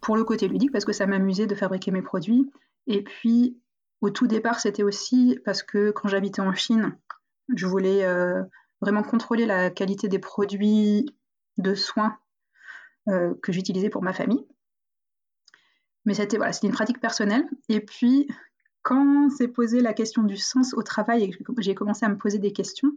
pour 0.01 0.17
le 0.17 0.25
côté 0.25 0.49
ludique, 0.49 0.73
parce 0.73 0.85
que 0.85 0.93
ça 0.93 1.07
m'amusait 1.07 1.47
de 1.47 1.55
fabriquer 1.55 1.91
mes 1.91 2.03
produits. 2.03 2.51
Et 2.87 3.03
puis, 3.03 3.59
au 4.01 4.11
tout 4.11 4.27
départ, 4.27 4.61
c'était 4.61 4.83
aussi 4.83 5.39
parce 5.45 5.63
que 5.63 5.91
quand 5.91 6.09
j'habitais 6.09 6.41
en 6.41 6.53
Chine, 6.55 6.97
je 7.55 7.67
voulais 7.67 8.05
euh, 8.05 8.43
vraiment 8.81 9.03
contrôler 9.03 9.47
la 9.47 9.71
qualité 9.71 10.09
des 10.09 10.19
produits 10.19 11.07
de 11.59 11.75
soins 11.75 12.19
que 13.07 13.53
j'utilisais 13.53 13.91
pour 13.91 14.03
ma 14.03 14.15
famille. 14.15 14.47
Mais 16.07 16.15
c'était 16.15 16.39
voilà, 16.39 16.53
une 16.63 16.73
pratique 16.73 17.01
personnelle. 17.01 17.45
Et 17.69 17.81
puis, 17.81 18.29
quand 18.83 19.31
s'est 19.31 19.49
posé 19.49 19.81
la 19.81 19.95
question 19.95 20.23
du 20.23 20.37
sens 20.37 20.75
au 20.75 20.83
travail 20.83 21.25
et 21.25 21.31
que 21.31 21.39
j'ai 21.59 21.75
commencé 21.75 22.05
à 22.05 22.09
me 22.09 22.19
poser 22.19 22.39
des 22.39 22.53
questions, 22.53 22.93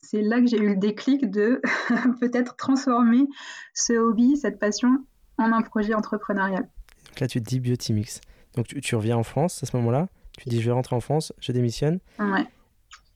c'est 0.00 0.20
là 0.20 0.40
que 0.40 0.46
j'ai 0.46 0.58
eu 0.58 0.68
le 0.68 0.76
déclic 0.76 1.30
de 1.30 1.60
peut-être 2.20 2.56
transformer 2.56 3.26
ce 3.74 3.94
hobby, 3.94 4.36
cette 4.36 4.58
passion, 4.58 5.04
en 5.38 5.52
un 5.52 5.62
projet 5.62 5.94
entrepreneurial. 5.94 6.68
Donc 7.08 7.20
là, 7.20 7.26
tu 7.26 7.40
te 7.40 7.48
dis 7.48 7.60
Biotimix. 7.60 8.20
Donc 8.56 8.66
tu, 8.66 8.96
reviens 8.96 9.16
en 9.16 9.22
France 9.22 9.62
à 9.62 9.66
ce 9.66 9.76
moment-là, 9.76 10.08
tu 10.38 10.48
dis 10.48 10.60
je 10.60 10.66
vais 10.66 10.72
rentrer 10.72 10.96
en 10.96 11.00
France, 11.00 11.32
je 11.38 11.52
démissionne. 11.52 12.00
Ouais. 12.18 12.46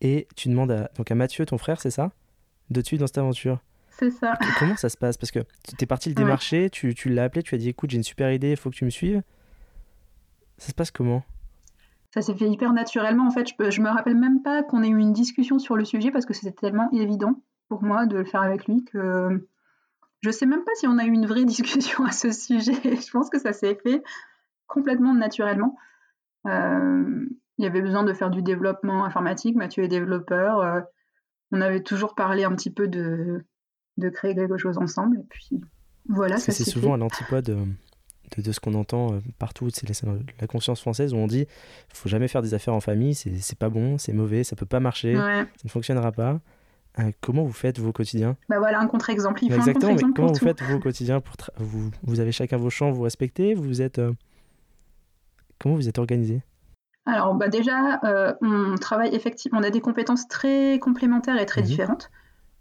Et 0.03 0.29
tu 0.37 0.49
demandes 0.49 0.71
à, 0.71 0.91
donc 0.97 1.11
à 1.11 1.15
Mathieu, 1.15 1.45
ton 1.45 1.59
frère, 1.59 1.81
c'est 1.81 1.91
ça? 1.91 2.13
De 2.71 2.81
tu 2.83 2.99
dans 2.99 3.07
cette 3.07 3.19
aventure 3.19 3.59
C'est 3.91 4.11
ça. 4.11 4.39
comment 4.59 4.77
ça 4.77 4.89
se 4.89 4.97
passe? 4.97 5.17
Parce 5.17 5.31
que 5.31 5.41
tu 5.41 5.83
es 5.83 5.87
parti 5.87 6.09
le 6.09 6.15
démarcher, 6.15 6.71
tu, 6.71 6.95
tu 6.95 7.09
l'as 7.09 7.25
appelé, 7.25 7.43
tu 7.43 7.55
as 7.55 7.59
dit 7.59 7.69
écoute, 7.69 7.91
j'ai 7.91 7.97
une 7.97 8.05
super 8.05 8.33
idée, 8.33 8.53
il 8.53 8.57
faut 8.57 8.71
que 8.71 8.77
tu 8.77 8.85
me 8.85 8.91
suives. 8.91 9.23
Ça 10.59 10.69
se 10.69 10.75
passe 10.75 10.91
comment? 10.91 11.25
Ça 12.15 12.23
s'est 12.23 12.35
fait 12.35 12.49
hyper 12.49 12.73
naturellement. 12.73 13.27
En 13.27 13.31
fait, 13.31 13.49
je, 13.49 13.71
je 13.71 13.81
me 13.81 13.89
rappelle 13.89 14.17
même 14.17 14.43
pas 14.43 14.63
qu'on 14.63 14.83
ait 14.83 14.89
eu 14.89 14.99
une 14.99 15.13
discussion 15.13 15.59
sur 15.59 15.77
le 15.77 15.85
sujet 15.85 16.11
parce 16.11 16.27
que 16.27 16.35
c'était 16.35 16.53
tellement 16.53 16.91
évident 16.93 17.35
pour 17.69 17.83
moi 17.83 18.07
de 18.07 18.19
le 18.19 18.25
faire 18.25 18.43
avec 18.43 18.67
lui 18.67 18.85
que 18.85 19.47
je 20.23 20.31
sais 20.31 20.47
même 20.47 20.65
pas 20.65 20.73
si 20.75 20.87
on 20.87 20.99
a 20.99 21.05
eu 21.05 21.13
une 21.13 21.27
vraie 21.27 21.45
discussion 21.47 22.05
à 22.05 22.13
ce 22.13 22.31
sujet. 22.33 22.75
je 22.85 23.11
pense 23.11 23.31
que 23.31 23.39
ça 23.39 23.53
s'est 23.53 23.79
fait 23.83 24.03
complètement 24.71 25.13
naturellement. 25.13 25.77
Euh, 26.47 27.27
il 27.59 27.65
y 27.65 27.67
avait 27.67 27.83
besoin 27.83 28.05
de 28.05 28.15
faire 28.15 28.31
du 28.31 28.41
développement 28.41 29.05
informatique. 29.05 29.57
Mathieu 29.57 29.85
est 29.85 29.89
développeur. 29.89 30.61
Euh, 30.61 30.81
on 31.53 31.61
avait 31.61 31.83
toujours 31.83 32.15
parlé 32.15 32.45
un 32.45 32.55
petit 32.55 32.71
peu 32.71 32.89
de, 32.89 33.45
de 33.99 34.09
créer 34.09 34.35
quelque 34.35 34.57
chose 34.57 34.79
ensemble. 34.79 35.19
Et 35.19 35.27
puis 35.29 35.61
voilà. 36.09 36.39
c'est 36.39 36.53
souvent 36.53 36.95
à 36.95 36.97
l'antipode 36.97 37.45
de, 37.45 38.43
de, 38.43 38.53
ce 38.53 38.61
qu'on 38.61 38.75
entend 38.75 39.13
euh, 39.13 39.19
partout. 39.39 39.69
C'est 39.71 39.87
la, 40.41 40.47
conscience 40.47 40.81
française 40.81 41.13
où 41.13 41.17
on 41.17 41.27
dit 41.27 41.47
faut 41.93 42.09
jamais 42.09 42.29
faire 42.29 42.41
des 42.41 42.55
affaires 42.55 42.75
en 42.75 42.81
famille, 42.81 43.15
c'est 43.15 43.59
pas 43.59 43.69
bon, 43.69 43.99
c'est 43.99 44.15
mauvais, 44.15 44.45
ça 44.45 44.57
peut 44.57 44.67
pas 44.67 44.81
marcher, 44.81 45.15
ça 45.17 45.45
ne 45.65 45.69
fonctionnera 45.69 46.13
pas. 46.13 46.41
comment 47.21 47.43
vous 47.43 47.53
faites 47.53 47.79
vos 47.79 47.93
quotidiens? 47.93 48.37
Bah 48.49 48.59
voilà 48.59 48.81
un 48.81 48.87
contre-exemple. 48.87 49.45
Exactement, 49.45 49.95
mais 49.95 50.03
comment 50.15 50.29
vous 50.29 50.39
faites 50.39 50.63
vos 50.63 50.79
quotidiens 50.79 51.21
pour 51.21 51.35
vous, 51.59 51.91
vous 52.05 52.21
avez 52.21 52.33
chacun 52.33 52.57
vos 52.57 52.71
champs, 52.71 52.93
vous 52.93 53.03
respectez, 53.03 53.53
vous 53.53 53.83
êtes 53.83 54.01
comment 55.61 55.77
vous 55.77 55.89
êtes 55.89 55.99
organisé? 55.99 56.43
Alors 57.07 57.35
bah 57.35 57.49
déjà, 57.49 58.01
euh, 58.05 58.35
on 58.43 58.77
travaille 58.77 59.15
effectivement, 59.15 59.59
on 59.59 59.63
a 59.63 59.71
des 59.71 59.81
compétences 59.81 60.29
très 60.29 60.79
complémentaires 60.81 61.41
et 61.41 61.47
très 61.47 61.63
mhm. 61.63 61.67
différentes. 61.67 62.11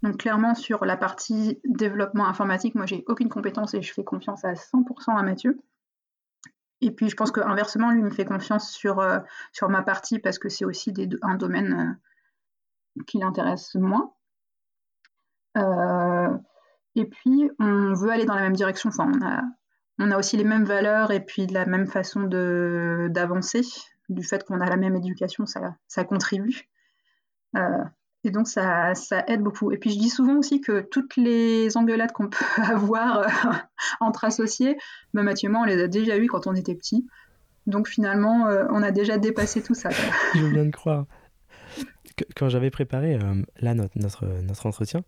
Donc 0.02 0.18
clairement 0.18 0.54
sur 0.54 0.84
la 0.86 0.96
partie 0.96 1.60
développement 1.64 2.26
informatique, 2.26 2.74
moi 2.74 2.86
j'ai 2.86 3.04
aucune 3.06 3.28
compétence 3.28 3.74
et 3.74 3.82
je 3.82 3.92
fais 3.92 4.04
confiance 4.04 4.44
à 4.44 4.54
100% 4.54 5.16
à 5.16 5.22
Mathieu. 5.22 5.60
Et 6.80 6.90
puis 6.90 7.10
je 7.10 7.16
pense 7.16 7.30
qu'inversement, 7.30 7.90
lui 7.90 8.02
me 8.02 8.10
fait 8.10 8.24
confiance 8.24 8.70
sur, 8.70 9.00
euh, 9.00 9.18
sur 9.52 9.68
ma 9.68 9.82
partie 9.82 10.18
parce 10.18 10.38
que 10.38 10.48
c'est 10.48 10.64
aussi 10.64 10.92
des, 10.92 11.08
un 11.20 11.34
domaine 11.34 12.00
euh, 12.98 13.02
qui 13.06 13.18
l'intéresse 13.18 13.74
moins. 13.74 14.14
et 15.56 17.04
puis 17.04 17.50
on 17.58 17.92
veut 17.92 18.10
aller 18.10 18.24
dans 18.24 18.34
la 18.34 18.42
même 18.42 18.56
direction. 18.56 18.88
Enfin, 18.88 19.12
on 19.14 19.24
a, 19.24 19.42
on 20.00 20.10
a 20.10 20.18
aussi 20.18 20.36
les 20.36 20.44
mêmes 20.44 20.64
valeurs 20.64 21.12
et 21.12 21.20
puis 21.20 21.46
la 21.46 21.66
même 21.66 21.86
façon 21.86 22.22
d'avancer 22.22 23.62
du 24.08 24.24
fait 24.24 24.44
qu'on 24.44 24.60
a 24.60 24.68
la 24.68 24.76
même 24.76 24.96
éducation, 24.96 25.46
ça, 25.46 25.76
ça 25.86 26.04
contribue. 26.04 26.68
Euh, 27.56 27.84
et 28.24 28.30
donc, 28.30 28.48
ça, 28.48 28.94
ça, 28.94 29.24
aide 29.28 29.42
beaucoup. 29.42 29.72
Et 29.72 29.78
puis, 29.78 29.90
je 29.90 29.98
dis 29.98 30.08
souvent 30.08 30.36
aussi 30.36 30.60
que 30.60 30.80
toutes 30.80 31.16
les 31.16 31.76
engueulades 31.76 32.12
qu'on 32.12 32.28
peut 32.30 32.62
avoir 32.62 33.18
euh, 33.18 33.52
entre 34.00 34.24
associés, 34.24 34.76
bah, 35.14 35.22
Mathieu 35.22 35.48
et 35.48 35.52
moi, 35.52 35.62
on 35.62 35.64
les 35.64 35.80
a 35.82 35.86
déjà 35.86 36.16
eues 36.18 36.26
quand 36.26 36.46
on 36.46 36.54
était 36.54 36.74
petits. 36.74 37.06
Donc, 37.66 37.86
finalement, 37.86 38.46
euh, 38.46 38.66
on 38.70 38.82
a 38.82 38.90
déjà 38.90 39.18
dépassé 39.18 39.62
tout 39.62 39.74
ça. 39.74 39.90
je 40.34 40.46
viens 40.46 40.64
de 40.64 40.70
croire. 40.70 41.06
Quand 42.36 42.48
j'avais 42.48 42.70
préparé 42.70 43.18
là, 43.60 43.74
notre, 43.74 43.98
notre, 43.98 44.26
notre 44.42 44.66
entretien, 44.66 45.02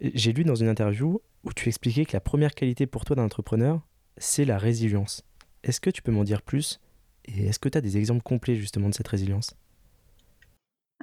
j'ai 0.00 0.32
lu 0.32 0.44
dans 0.44 0.54
une 0.56 0.68
interview 0.68 1.20
où 1.44 1.52
tu 1.52 1.68
expliquais 1.68 2.04
que 2.04 2.14
la 2.14 2.20
première 2.20 2.54
qualité 2.54 2.86
pour 2.86 3.04
toi 3.04 3.14
d'un 3.14 3.24
entrepreneur, 3.24 3.80
c'est 4.20 4.44
la 4.44 4.58
résilience. 4.58 5.22
Est-ce 5.62 5.80
que 5.80 5.90
tu 5.90 6.02
peux 6.02 6.12
m'en 6.12 6.24
dire 6.24 6.42
plus? 6.42 6.80
Et 7.24 7.46
est-ce 7.46 7.58
que 7.58 7.68
tu 7.68 7.78
as 7.78 7.80
des 7.80 7.96
exemples 7.96 8.22
complets 8.22 8.56
justement 8.56 8.88
de 8.88 8.94
cette 8.94 9.08
résilience? 9.08 9.54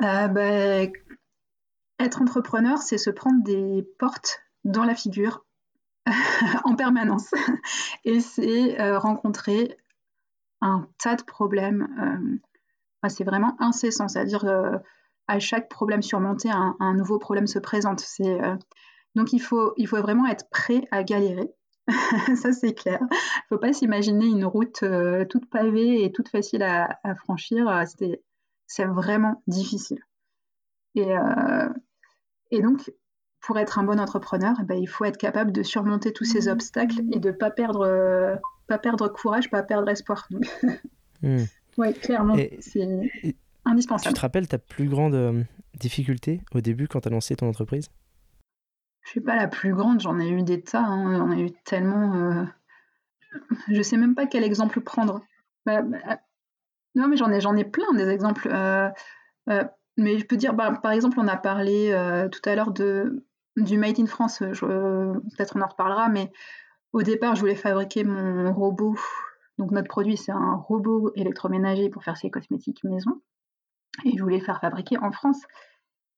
Euh, 0.03 0.27
bah, 0.27 0.91
Être 2.00 2.22
entrepreneur, 2.22 2.77
c'est 2.79 2.98
se 2.98 3.10
prendre 3.10 3.43
des 3.43 3.88
portes 4.00 4.41
dans 4.63 4.84
la 4.84 4.95
figure 4.95 5.45
en 6.63 6.75
permanence. 6.75 7.31
Et 8.05 8.19
c'est 8.19 8.79
euh, 8.79 9.00
rencontrer 9.00 9.77
un 10.62 10.88
tas 10.98 11.15
de 11.15 11.24
problèmes. 11.24 12.41
Euh, 13.03 13.10
c'est 13.10 13.24
vraiment 13.24 13.55
incessant, 13.60 14.07
c'est-à-dire 14.07 14.45
à 15.27 15.39
chaque 15.39 15.69
problème 15.69 16.01
surmonté, 16.01 16.50
un, 16.50 16.93
nouveau 16.95 17.19
problème 17.19 17.45
se 17.45 17.60
présente. 17.60 18.03
donc 19.13 19.31
il 19.31 19.39
faut 19.39 19.75
vraiment 19.77 20.25
être 20.25 20.50
prêt 20.50 20.88
à 20.89 21.03
galérer. 21.03 21.53
ça 22.36 22.51
c'est 22.51 22.74
clair. 22.74 23.00
Il 23.01 23.06
ne 23.13 23.48
faut 23.50 23.58
pas 23.58 23.74
s'imaginer 23.74 24.25
une 24.25 24.46
route 24.46 24.84
euh, 24.84 25.25
toute 25.25 25.50
pavée 25.50 26.04
et 26.04 26.12
toute 26.12 26.30
facile 26.30 26.63
à, 26.63 26.98
franchir. 27.15 27.68
Euh, 27.68 27.84
c'est 28.68 28.86
vraiment 28.86 29.44
difficile. 29.48 30.00
Et, 30.96 31.15
euh, 31.15 31.70
et, 32.51 32.62
donc, 32.62 32.92
pour 33.42 33.60
être 33.60 33.77
un 33.77 33.84
bon 33.84 34.00
entrepreneur, 34.00 34.56
eh 34.60 34.63
ben, 34.63 34.75
il 34.75 34.88
faut 34.88 35.06
être 35.06 35.18
capable 35.18 35.51
de 35.51 35.62
surmonter 35.62 36.12
tous 36.13 36.24
ces 36.24 36.48
obstacles 36.48 37.01
et 37.12 37.20
de 37.20 37.30
ne 37.30 37.36
pas 37.36 37.51
perdre, 37.51 38.39
pas 38.68 38.80
perdre 38.80 39.08
courage, 39.08 39.50
pas 39.51 39.63
perdre 39.63 39.89
espoir. 39.89 40.27
Hmm. 41.22 41.44
Oui, 41.77 41.94
clairement, 41.94 42.38
c'est 42.62 42.88
indispensable. 43.65 44.13
Tu 44.13 44.18
te 44.18 44.22
rappelles 44.22 44.48
ta 44.48 44.58
plus 44.58 44.88
grande 44.88 45.46
difficulté 45.77 46.39
au 46.54 46.62
début 46.62 46.88
quand 46.88 47.01
tu 47.01 47.10
as 47.10 47.12
lancé 47.12 47.36
ton 47.36 47.50
entreprise? 47.50 47.89
Je 49.06 49.12
suis 49.12 49.22
pas 49.22 49.36
la 49.36 49.48
plus 49.48 49.74
grande, 49.74 50.02
j'en 50.02 50.20
ai 50.20 50.28
eu 50.28 50.42
des 50.42 50.62
tas, 50.62 50.84
hein, 50.84 51.16
j'en 51.16 51.32
ai 51.32 51.42
eu 51.42 51.52
tellement. 51.64 52.16
Euh... 52.16 52.44
Je 53.70 53.82
sais 53.82 53.98
même 53.98 54.16
pas 54.16 54.26
quel 54.26 54.44
exemple 54.44 54.82
prendre. 54.82 55.22
Bah, 55.66 55.84
bah, 55.84 56.20
non, 56.96 57.08
mais 57.08 57.18
j'en 57.18 57.32
ai, 57.32 57.40
j'en 57.40 57.56
ai 57.56 57.66
plein 57.66 57.94
des 57.94 58.10
exemples. 58.10 58.50
Euh, 58.52 58.90
euh, 59.50 59.64
mais 59.98 60.18
je 60.18 60.26
peux 60.26 60.38
dire, 60.38 60.54
bah, 60.54 60.72
par 60.82 60.92
exemple, 60.92 61.20
on 61.20 61.28
a 61.28 61.38
parlé 61.38 61.92
euh, 61.92 62.30
tout 62.30 62.42
à 62.46 62.56
l'heure 62.56 62.72
de 62.72 63.26
du 63.58 63.78
Made 63.78 64.00
in 64.00 64.08
France. 64.08 64.40
Peut-être 64.40 65.56
on 65.56 65.62
en 65.62 65.68
reparlera, 65.68 66.10
mais 66.10 66.32
au 66.92 67.04
départ, 67.04 67.36
je 67.36 67.42
voulais 67.42 67.56
fabriquer 67.56 68.04
mon 68.04 68.52
robot. 68.54 68.96
Donc 69.58 69.72
notre 69.72 69.88
produit, 69.88 70.18
c'est 70.18 70.32
un 70.32 70.56
robot 70.56 71.12
électroménager 71.16 71.90
pour 71.90 72.04
faire 72.04 72.18
ses 72.18 72.30
cosmétiques 72.30 72.84
maison. 72.84 73.22
Et 74.04 74.18
je 74.18 74.24
voulais 74.24 74.40
le 74.40 74.44
faire 74.44 74.60
fabriquer 74.60 74.98
en 74.98 75.12
France. 75.12 75.42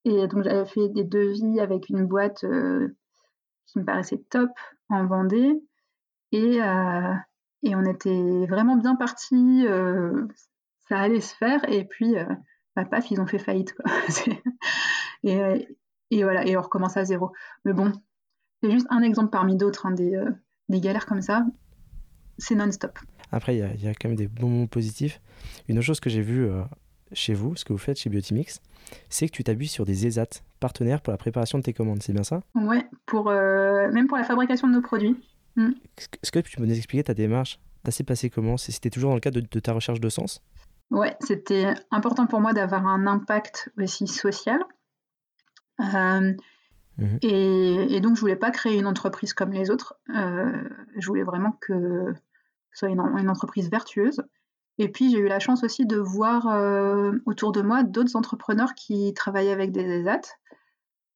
Et 0.07 0.25
donc 0.27 0.43
j'avais 0.43 0.65
fait 0.65 0.87
des 0.87 1.03
devis 1.03 1.59
avec 1.59 1.89
une 1.89 2.05
boîte 2.05 2.45
euh, 2.45 2.95
qui 3.65 3.79
me 3.79 3.83
paraissait 3.83 4.23
top 4.29 4.49
en 4.89 5.05
Vendée. 5.05 5.61
Et, 6.31 6.61
euh, 6.61 7.13
et 7.63 7.75
on 7.75 7.83
était 7.83 8.45
vraiment 8.47 8.77
bien 8.77 8.95
partis. 8.95 9.65
Euh, 9.67 10.25
ça 10.87 10.99
allait 10.99 11.19
se 11.19 11.35
faire. 11.35 11.59
Et 11.69 11.83
puis, 11.83 12.15
bah, 12.73 12.85
paf, 12.85 13.11
ils 13.11 13.19
ont 13.19 13.27
fait 13.27 13.37
faillite. 13.37 13.75
et, 15.23 15.67
et, 16.11 16.23
voilà, 16.23 16.47
et 16.47 16.55
on 16.55 16.61
recommence 16.61 16.95
à 16.95 17.03
zéro. 17.03 17.33
Mais 17.65 17.73
bon, 17.73 17.91
c'est 18.63 18.71
juste 18.71 18.87
un 18.89 19.01
exemple 19.01 19.29
parmi 19.29 19.57
d'autres, 19.57 19.87
hein, 19.87 19.91
des, 19.91 20.17
des 20.69 20.79
galères 20.79 21.05
comme 21.05 21.21
ça. 21.21 21.45
C'est 22.37 22.55
non-stop. 22.55 22.97
Après, 23.33 23.57
il 23.57 23.79
y, 23.79 23.83
y, 23.83 23.87
a 23.89 23.93
quand 23.93 24.07
même 24.07 24.15
des 24.15 24.29
bons 24.29 24.47
moments 24.47 24.67
positifs. 24.67 25.19
Une 25.67 25.77
autre 25.77 25.87
chose 25.87 25.99
que 25.99 26.09
j'ai 26.09 26.21
vue 26.21 26.49
chez 27.13 27.33
vous, 27.33 27.55
ce 27.55 27.65
que 27.65 27.73
vous 27.73 27.79
faites 27.79 27.97
chez 27.97 28.09
Biotimix, 28.09 28.61
c'est 29.09 29.27
que 29.27 29.31
tu 29.31 29.43
t'appuies 29.43 29.67
sur 29.67 29.85
des 29.85 30.07
ESAT, 30.07 30.41
partenaires 30.59 31.01
pour 31.01 31.11
la 31.11 31.17
préparation 31.17 31.57
de 31.57 31.63
tes 31.63 31.73
commandes, 31.73 32.01
c'est 32.01 32.13
bien 32.13 32.23
ça? 32.23 32.41
Oui, 32.55 32.83
pour, 33.05 33.29
euh, 33.29 33.91
même 33.91 34.07
pour 34.07 34.17
la 34.17 34.23
fabrication 34.23 34.67
de 34.67 34.73
nos 34.73 34.81
produits. 34.81 35.15
Mm. 35.55 35.71
Est-ce 35.97 36.31
que 36.31 36.39
tu 36.39 36.57
peux 36.57 36.65
nous 36.65 36.77
expliquer 36.77 37.03
ta 37.03 37.13
démarche? 37.13 37.59
Ça 37.85 37.91
s'est 37.91 38.03
passé 38.03 38.29
comment? 38.29 38.57
C'était 38.57 38.89
toujours 38.89 39.11
dans 39.11 39.15
le 39.15 39.21
cadre 39.21 39.39
de, 39.39 39.59
ta 39.59 39.73
recherche 39.73 39.99
de 39.99 40.09
sens? 40.09 40.41
Oui, 40.91 41.07
c'était 41.21 41.73
important 41.91 42.27
pour 42.27 42.41
moi 42.41 42.53
d'avoir 42.53 42.85
un 42.87 43.07
impact 43.07 43.69
aussi 43.77 44.07
social. 44.07 44.59
Euh, 45.79 46.33
mhm. 46.97 47.19
et, 47.21 47.99
donc, 48.01 48.15
je 48.15 48.21
voulais 48.21 48.35
pas 48.35 48.51
créer 48.51 48.77
une 48.77 48.87
entreprise 48.87 49.33
comme 49.33 49.51
les 49.51 49.69
autres. 49.69 49.95
Euh, 50.15 50.63
je 50.97 51.07
voulais 51.07 51.23
vraiment 51.23 51.53
que 51.61 52.13
ce 52.73 52.87
soit 52.87 52.89
une 52.89 53.29
entreprise 53.29 53.69
vertueuse. 53.69 54.21
Et 54.79 54.89
puis 54.89 55.09
j'ai 55.11 55.17
eu 55.17 55.27
la 55.27 55.39
chance 55.39 55.63
aussi 55.63 55.85
de 55.85 55.97
voir 55.97 56.47
euh, 56.47 57.11
autour 57.25 57.51
de 57.51 57.61
moi 57.61 57.83
d'autres 57.83 58.15
entrepreneurs 58.15 58.73
qui 58.75 59.13
travaillaient 59.13 59.51
avec 59.51 59.71
des 59.71 59.81
ESAT 59.81 60.21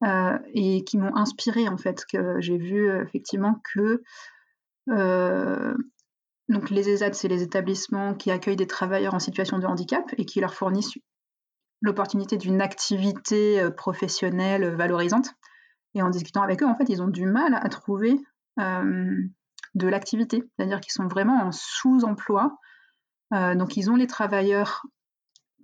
euh, 0.04 0.38
et 0.52 0.82
qui 0.84 0.98
m'ont 0.98 1.14
inspiré 1.14 1.68
en 1.68 1.76
fait. 1.76 2.04
Que 2.06 2.40
j'ai 2.40 2.58
vu 2.58 2.88
euh, 2.88 3.02
effectivement 3.04 3.60
que 3.74 4.02
donc 6.48 6.70
les 6.70 6.88
ESAT, 6.88 7.12
c'est 7.12 7.28
les 7.28 7.42
établissements 7.42 8.14
qui 8.14 8.32
accueillent 8.32 8.56
des 8.56 8.66
travailleurs 8.66 9.14
en 9.14 9.20
situation 9.20 9.58
de 9.58 9.66
handicap 9.66 10.04
et 10.18 10.24
qui 10.26 10.40
leur 10.40 10.54
fournissent 10.54 10.98
l'opportunité 11.80 12.36
d'une 12.36 12.60
activité 12.60 13.68
professionnelle 13.76 14.74
valorisante. 14.74 15.30
Et 15.94 16.02
en 16.02 16.10
discutant 16.10 16.42
avec 16.42 16.62
eux, 16.62 16.66
en 16.66 16.74
fait, 16.74 16.88
ils 16.88 17.00
ont 17.00 17.08
du 17.08 17.26
mal 17.26 17.54
à 17.54 17.68
trouver 17.68 18.18
de 18.56 19.88
l'activité, 19.88 20.42
c'est-à-dire 20.56 20.80
qu'ils 20.80 20.92
sont 20.92 21.06
vraiment 21.06 21.44
en 21.44 21.52
sous-emploi 21.52 22.44
euh, 22.46 22.71
donc 23.32 23.76
ils 23.76 23.90
ont 23.90 23.96
les 23.96 24.06
travailleurs 24.06 24.84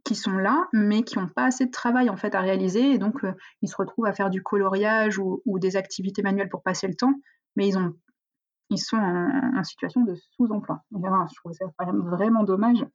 qui 0.08 0.14
sont 0.14 0.38
là, 0.38 0.68
mais 0.72 1.02
qui 1.02 1.18
n'ont 1.18 1.28
pas 1.28 1.44
assez 1.44 1.66
de 1.66 1.70
travail 1.70 2.08
en 2.08 2.16
fait 2.16 2.34
à 2.34 2.40
réaliser, 2.40 2.92
et 2.92 2.98
donc 2.98 3.24
euh, 3.24 3.34
ils 3.60 3.68
se 3.68 3.76
retrouvent 3.76 4.06
à 4.06 4.14
faire 4.14 4.30
du 4.30 4.42
coloriage 4.42 5.18
ou, 5.18 5.42
des 5.58 5.76
activités 5.76 6.22
manuelles 6.22 6.48
pour 6.48 6.62
passer 6.62 6.88
le 6.88 6.94
temps, 6.94 7.12
mais 7.56 7.68
ils 7.68 8.78
sont 8.78 8.96
en, 8.96 9.64
situation 9.64 10.02
de 10.04 10.14
sous-emploi. 10.14 10.82
je 10.92 11.34
trouve 11.36 11.52
ça 11.52 11.66
vraiment 11.86 12.42
dommage, 12.42 12.86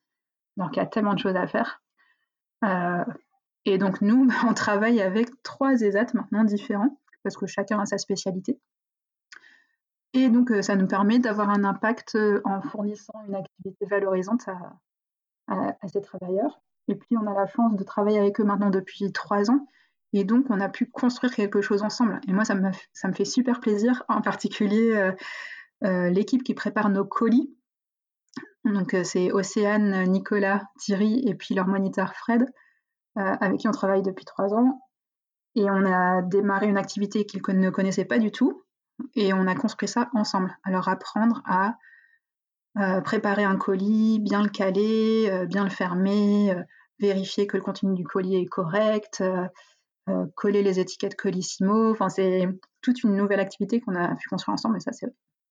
alors 0.57 0.71
qu'il 0.71 0.81
y 0.81 0.85
a 0.85 0.87
tellement 0.87 1.13
de 1.13 1.19
choses 1.19 1.35
à 1.35 1.45
faire. 1.45 1.83
Euh, 2.65 3.05
et 3.65 3.77
donc 3.77 4.01
nous, 4.01 4.27
on 4.47 4.55
travaille 4.55 4.99
avec 4.99 5.29
trois 5.43 5.73
ESAT 5.73 6.07
maintenant 6.15 6.43
différents, 6.43 6.99
parce 7.21 7.37
que 7.37 7.45
chacun 7.45 7.79
a 7.79 7.85
sa 7.85 7.99
spécialité. 7.99 8.59
Et 10.13 10.29
donc, 10.29 10.51
euh, 10.51 10.61
ça 10.61 10.75
nous 10.75 10.87
permet 10.87 11.19
d'avoir 11.19 11.49
un 11.49 11.63
impact 11.63 12.15
euh, 12.15 12.39
en 12.45 12.61
fournissant 12.61 13.13
une 13.27 13.35
activité 13.35 13.85
valorisante 13.85 14.47
à, 15.47 15.87
ces 15.87 16.01
travailleurs. 16.01 16.61
Et 16.87 16.95
puis, 16.95 17.17
on 17.17 17.27
a 17.27 17.33
la 17.33 17.47
chance 17.47 17.75
de 17.75 17.83
travailler 17.83 18.19
avec 18.19 18.39
eux 18.39 18.43
maintenant 18.43 18.69
depuis 18.69 19.11
trois 19.11 19.49
ans. 19.49 19.67
Et 20.13 20.23
donc, 20.23 20.45
on 20.49 20.61
a 20.61 20.69
pu 20.69 20.89
construire 20.89 21.33
quelque 21.33 21.61
chose 21.61 21.81
ensemble. 21.81 22.21
Et 22.27 22.33
moi, 22.33 22.45
ça 22.45 22.53
me, 22.53 22.69
ça 22.93 23.07
me 23.07 23.13
fait 23.13 23.25
super 23.25 23.59
plaisir, 23.59 24.03
en 24.07 24.21
particulier 24.21 25.11
euh, 25.83 26.09
l'équipe 26.09 26.43
qui 26.43 26.53
prépare 26.53 26.89
nos 26.89 27.03
colis. 27.03 27.51
Donc, 28.63 28.95
c'est 29.03 29.31
Océane, 29.31 30.03
Nicolas, 30.03 30.61
Thierry 30.77 31.27
et 31.27 31.35
puis 31.35 31.55
leur 31.55 31.67
moniteur 31.67 32.13
Fred, 32.13 32.45
avec 33.15 33.59
qui 33.59 33.67
on 33.67 33.71
travaille 33.71 34.03
depuis 34.03 34.23
trois 34.23 34.53
ans. 34.53 34.79
Et 35.55 35.69
on 35.69 35.85
a 35.85 36.21
démarré 36.21 36.67
une 36.67 36.77
activité 36.77 37.25
qu'ils 37.25 37.41
ne 37.47 37.69
connaissaient 37.69 38.05
pas 38.05 38.19
du 38.19 38.31
tout. 38.31 38.63
Et 39.15 39.33
on 39.33 39.47
a 39.47 39.55
construit 39.55 39.87
ça 39.87 40.09
ensemble. 40.13 40.55
Alors, 40.63 40.87
apprendre 40.87 41.41
à 41.45 41.77
préparer 43.03 43.43
un 43.43 43.55
colis, 43.55 44.19
bien 44.19 44.41
le 44.41 44.49
caler, 44.49 45.45
bien 45.47 45.63
le 45.63 45.69
fermer, 45.69 46.55
vérifier 46.99 47.45
que 47.45 47.57
le 47.57 47.63
contenu 47.63 47.93
du 47.93 48.03
colis 48.03 48.35
est 48.35 48.47
correct, 48.47 49.23
euh, 50.09 50.25
coller 50.35 50.63
les 50.63 50.79
étiquettes 50.79 51.15
Colissimo. 51.15 51.91
Enfin, 51.91 52.09
c'est 52.09 52.47
toute 52.81 53.03
une 53.03 53.15
nouvelle 53.15 53.39
activité 53.39 53.79
qu'on 53.79 53.95
a 53.95 54.15
pu 54.15 54.27
construire 54.27 54.53
ensemble 54.53 54.77
et 54.77 54.79
ça, 54.81 54.91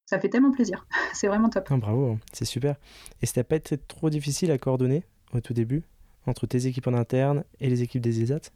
ça 0.04 0.20
fait 0.20 0.28
tellement 0.28 0.50
plaisir. 0.50 0.86
c'est 1.14 1.26
vraiment 1.26 1.48
top. 1.48 1.68
Ah, 1.70 1.76
bravo, 1.76 2.12
hein. 2.12 2.18
c'est 2.32 2.44
super. 2.44 2.76
Et 3.22 3.26
ça 3.26 3.40
n'a 3.40 3.44
pas 3.44 3.56
été 3.56 3.78
trop 3.78 4.10
difficile 4.10 4.50
à 4.50 4.58
coordonner 4.58 5.04
au 5.32 5.40
tout 5.40 5.54
début 5.54 5.84
entre 6.26 6.46
tes 6.46 6.66
équipes 6.66 6.86
en 6.86 6.94
interne 6.94 7.44
et 7.60 7.70
les 7.70 7.82
équipes 7.82 8.02
des 8.02 8.22
ESAT 8.22 8.50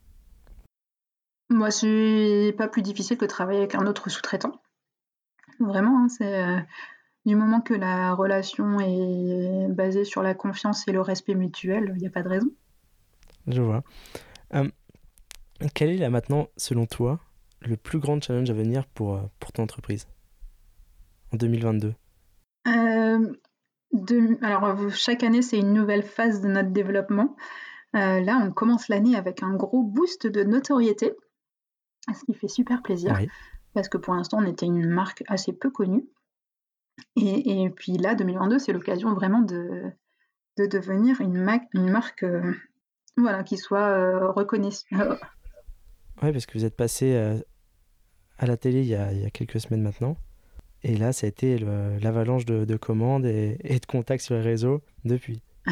Moi, 1.49 1.71
c'est 1.71 2.55
pas 2.59 2.69
plus 2.69 2.83
difficile 2.83 3.17
que 3.17 3.25
de 3.25 3.31
travailler 3.31 3.61
avec 3.61 3.75
un 3.75 3.87
autre 3.87 4.11
sous-traitant. 4.11 4.61
Vraiment, 5.61 6.05
hein, 6.05 6.09
c'est 6.09 6.43
euh, 6.43 6.59
du 7.25 7.35
moment 7.37 7.61
que 7.61 7.75
la 7.75 8.15
relation 8.15 8.79
est 8.81 9.69
basée 9.69 10.05
sur 10.05 10.23
la 10.23 10.35
confiance 10.35 10.87
et 10.89 10.93
le 10.93 11.01
respect 11.01 11.35
mutuel, 11.35 11.93
il 11.95 12.01
n'y 12.01 12.07
a 12.07 12.11
pas 12.11 12.23
de 12.23 12.29
raison. 12.29 12.51
Je 13.47 13.61
vois. 13.61 13.83
Hum, 14.53 14.71
quel 15.75 15.91
est 15.91 15.97
là 15.97 16.11
maintenant, 16.11 16.49
selon 16.57 16.87
toi, 16.87 17.21
le 17.61 17.77
plus 17.77 17.99
grand 17.99 18.23
challenge 18.23 18.51
à 18.51 18.53
venir 18.53 18.87
pour, 18.87 19.17
euh, 19.17 19.23
pour 19.41 19.53
ton 19.53 19.63
entreprise 19.63 20.07
en 21.33 21.37
2022 21.37 21.95
euh, 22.69 23.33
Alors, 24.43 24.91
chaque 24.91 25.23
année, 25.23 25.43
c'est 25.43 25.59
une 25.59 25.73
nouvelle 25.73 26.03
phase 26.03 26.41
de 26.41 26.49
notre 26.49 26.71
développement. 26.71 27.37
Euh, 27.95 28.21
là, 28.21 28.39
on 28.43 28.53
commence 28.53 28.89
l'année 28.89 29.17
avec 29.17 29.43
un 29.43 29.55
gros 29.55 29.83
boost 29.83 30.27
de 30.27 30.43
notoriété, 30.45 31.13
ce 32.09 32.25
qui 32.25 32.35
fait 32.35 32.49
super 32.49 32.83
plaisir, 32.83 33.19
parce 33.77 33.91
que 33.91 33.99
pour 33.99 34.15
l'instant, 34.15 34.39
on 34.41 34.47
était 34.47 34.65
une 34.65 34.89
marque 34.89 35.23
assez 35.29 35.53
peu 35.53 35.71
connue. 35.71 36.09
Et, 37.15 37.71
puis 37.77 37.99
là, 37.99 38.15
2022, 38.15 38.59
c'est 38.59 38.73
l'occasion 38.73 39.13
vraiment 39.13 39.43
de, 39.43 39.83
de 40.57 40.67
devenir 40.67 41.21
une, 41.21 41.47
une 41.75 41.91
marque 41.91 42.25
voilà, 43.19 43.43
qui 43.43 43.59
soit 43.59 44.33
reconnaissable 44.33 45.19
oui, 46.23 46.33
parce 46.33 46.47
que 46.47 46.57
vous 46.57 46.65
êtes 46.65 46.75
passé 46.75 47.15
euh, 47.15 47.37
à 48.39 48.47
la 48.47 48.57
télé 48.57 48.81
il 48.81 48.87
y, 48.87 48.95
a, 48.95 49.13
il 49.13 49.21
y, 49.21 49.27
a, 49.27 49.31
quelques 49.31 49.61
semaines 49.61 49.83
maintenant. 49.83 50.17
Et 50.83 50.97
là, 50.97 51.13
ça 51.13 51.27
a 51.27 51.29
été 51.29 51.59
l'avalanche 51.59 52.47
de, 52.47 52.77
commandes 52.77 53.27
et, 53.27 53.59
de 53.63 53.87
contacts 53.87 54.23
sur 54.23 54.37
les 54.37 54.41
réseaux 54.41 54.83
depuis. 55.05 55.43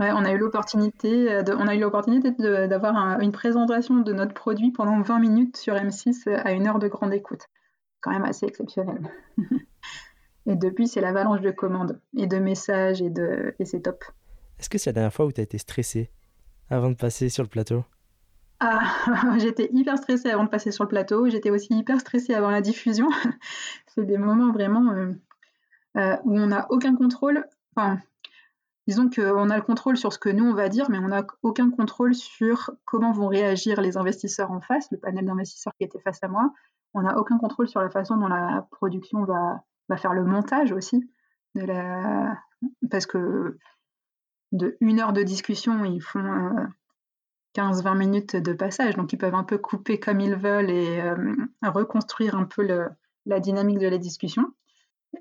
ouais, 0.00 0.10
on 0.12 0.24
a 0.24 0.32
eu 0.32 0.38
l'opportunité 0.38 1.32
euh, 1.32 1.42
on 1.58 1.68
a 1.68 1.74
eu 1.74 1.80
l'opportunité 1.80 2.32
d'avoir 2.32 3.20
une 3.20 3.32
présentation 3.32 3.98
de 3.98 4.12
notre 4.12 4.34
produit 4.34 4.72
pendant 4.72 5.00
20 5.00 5.18
minutes 5.20 5.56
sur 5.56 5.74
M6 5.74 6.28
euh, 6.28 6.40
à 6.44 6.52
une 6.52 6.66
heure 6.66 6.78
de 6.78 6.88
grande 6.88 7.14
écoute. 7.14 7.46
Quand 8.00 8.10
même 8.10 8.24
assez 8.24 8.46
exceptionnel. 8.46 9.02
et 10.46 10.56
depuis, 10.56 10.88
c'est 10.88 11.02
l'avalanche 11.02 11.42
de 11.42 11.50
commandes 11.50 12.00
et 12.16 12.26
de 12.26 12.38
messages 12.38 13.02
et, 13.02 13.10
de, 13.10 13.54
et 13.58 13.64
c'est 13.66 13.80
top. 13.80 14.04
Est-ce 14.58 14.70
que 14.70 14.78
c'est 14.78 14.90
la 14.90 14.94
dernière 14.94 15.12
fois 15.12 15.26
où 15.26 15.32
tu 15.32 15.40
as 15.40 15.44
été 15.44 15.58
stressé 15.58 16.10
avant 16.70 16.90
de 16.90 16.96
passer 16.96 17.28
sur 17.28 17.42
le 17.42 17.48
plateau? 17.48 17.84
Ah, 18.60 18.80
j'étais 19.38 19.70
hyper 19.72 19.96
stressée 19.96 20.30
avant 20.30 20.44
de 20.44 20.50
passer 20.50 20.70
sur 20.70 20.84
le 20.84 20.88
plateau. 20.88 21.28
J'étais 21.28 21.50
aussi 21.50 21.74
hyper 21.74 21.98
stressée 22.00 22.34
avant 22.34 22.50
la 22.50 22.60
diffusion. 22.60 23.08
c'est 23.86 24.04
des 24.04 24.18
moments 24.18 24.52
vraiment 24.52 24.92
euh, 24.92 25.12
euh, 25.96 26.16
où 26.24 26.38
on 26.38 26.46
n'a 26.46 26.66
aucun 26.70 26.94
contrôle. 26.94 27.46
Enfin, 27.74 27.98
disons 28.90 29.08
qu'on 29.08 29.50
a 29.50 29.56
le 29.56 29.62
contrôle 29.62 29.96
sur 29.96 30.12
ce 30.12 30.18
que 30.18 30.28
nous 30.28 30.44
on 30.44 30.54
va 30.54 30.68
dire, 30.68 30.90
mais 30.90 30.98
on 30.98 31.06
n'a 31.08 31.24
aucun 31.44 31.70
contrôle 31.70 32.12
sur 32.12 32.72
comment 32.84 33.12
vont 33.12 33.28
réagir 33.28 33.80
les 33.80 33.96
investisseurs 33.96 34.50
en 34.50 34.60
face, 34.60 34.90
le 34.90 34.98
panel 34.98 35.24
d'investisseurs 35.24 35.72
qui 35.78 35.84
était 35.84 36.00
face 36.00 36.18
à 36.22 36.28
moi. 36.28 36.52
On 36.92 37.02
n'a 37.02 37.16
aucun 37.16 37.38
contrôle 37.38 37.68
sur 37.68 37.80
la 37.80 37.88
façon 37.88 38.16
dont 38.16 38.26
la 38.26 38.66
production 38.72 39.22
va, 39.22 39.62
faire 39.96 40.12
le 40.12 40.24
montage 40.24 40.72
aussi. 40.72 41.08
Parce 42.90 43.06
que 43.06 43.58
de 44.50 44.76
une 44.80 44.98
heure 44.98 45.12
de 45.12 45.22
discussion, 45.22 45.84
ils 45.84 46.02
font 46.02 46.18
euh, 46.18 46.66
15-20 47.54 47.96
minutes 47.96 48.34
de 48.34 48.52
passage, 48.52 48.96
donc 48.96 49.12
ils 49.12 49.18
peuvent 49.18 49.36
un 49.36 49.44
peu 49.44 49.58
couper 49.58 50.00
comme 50.00 50.18
ils 50.18 50.34
veulent 50.34 50.70
et 50.70 51.00
euh, 51.00 51.36
reconstruire 51.62 52.34
un 52.34 52.44
peu 52.44 52.66
la 53.26 53.38
dynamique 53.38 53.78
de 53.78 53.86
la 53.86 53.98
discussion. 53.98 54.52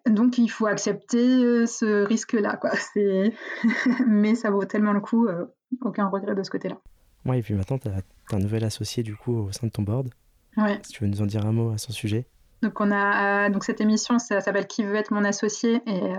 Donc 0.08 0.38
il 0.38 0.49
faut 0.49 0.67
accepter 0.67 1.43
euh, 1.43 1.65
ce 1.65 2.04
risque-là, 2.04 2.58
quoi. 2.58 2.71
Mais 4.08 4.36
ça 4.36 4.52
vaut 4.52 4.65
tellement 4.65 4.93
le 4.93 5.02
coup, 5.02 5.28
euh, 5.28 5.45
aucun 5.82 6.08
regret 6.08 6.36
de 6.36 6.43
ce 6.43 6.49
côté-là. 6.49 6.78
Ouais, 7.25 7.39
et 7.39 7.41
puis 7.41 7.54
maintenant, 7.54 7.78
tu 7.78 7.88
as, 7.89 8.02
un 8.32 8.39
nouvel 8.39 8.63
associé 8.63 9.04
du 9.04 9.15
coup 9.15 9.36
au 9.36 9.52
sein 9.52 9.67
de 9.67 9.71
ton 9.71 9.82
board. 9.82 10.10
Ouais. 10.58 10.80
Si 10.84 10.93
tu 10.93 11.04
veux 11.04 11.10
nous 11.10 11.21
en 11.21 11.25
dire 11.25 11.45
un 11.45 11.52
mot 11.52 11.71
à 11.71 11.78
son 11.78 11.91
sujet. 11.91 12.28
Donc 12.62 12.80
on 12.82 12.91
a 12.91 13.49
donc 13.49 13.63
cette 13.63 13.82
émission, 13.82 14.19
ça 14.19 14.41
s'appelle 14.41 14.67
Qui 14.67 14.84
veut 14.84 14.95
être 14.95 15.12
mon 15.12 15.23
associé? 15.23 15.82
Et 15.88 16.13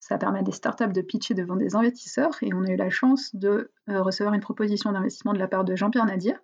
ça 0.00 0.16
permet 0.16 0.40
à 0.40 0.42
des 0.42 0.52
startups 0.52 0.92
de 0.92 1.02
pitcher 1.02 1.34
devant 1.34 1.56
des 1.56 1.76
investisseurs 1.76 2.36
et 2.42 2.52
on 2.54 2.64
a 2.64 2.70
eu 2.70 2.76
la 2.76 2.90
chance 2.90 3.34
de 3.34 3.70
euh, 3.88 4.02
recevoir 4.02 4.34
une 4.34 4.40
proposition 4.40 4.92
d'investissement 4.92 5.34
de 5.34 5.38
la 5.38 5.46
part 5.46 5.64
de 5.64 5.76
Jean-Pierre 5.76 6.06
Nadir 6.06 6.36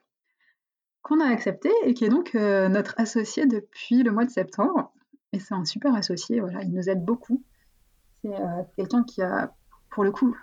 qu'on 1.02 1.20
a 1.20 1.26
accepté 1.26 1.70
et 1.84 1.94
qui 1.94 2.04
est 2.04 2.08
donc 2.08 2.34
euh, 2.34 2.68
notre 2.68 2.94
associé 2.98 3.46
depuis 3.46 4.02
le 4.02 4.10
mois 4.10 4.24
de 4.24 4.30
septembre. 4.30 4.92
C'est 5.40 5.54
un 5.54 5.64
super 5.64 5.94
associé, 5.94 6.40
voilà, 6.40 6.62
il 6.62 6.72
nous 6.72 6.88
aide 6.88 7.04
beaucoup. 7.04 7.42
C'est 8.22 8.34
euh, 8.34 8.62
quelqu'un 8.76 9.04
qui 9.04 9.22
a, 9.22 9.54
pour 9.90 10.04
le 10.04 10.10
coup, 10.10 10.36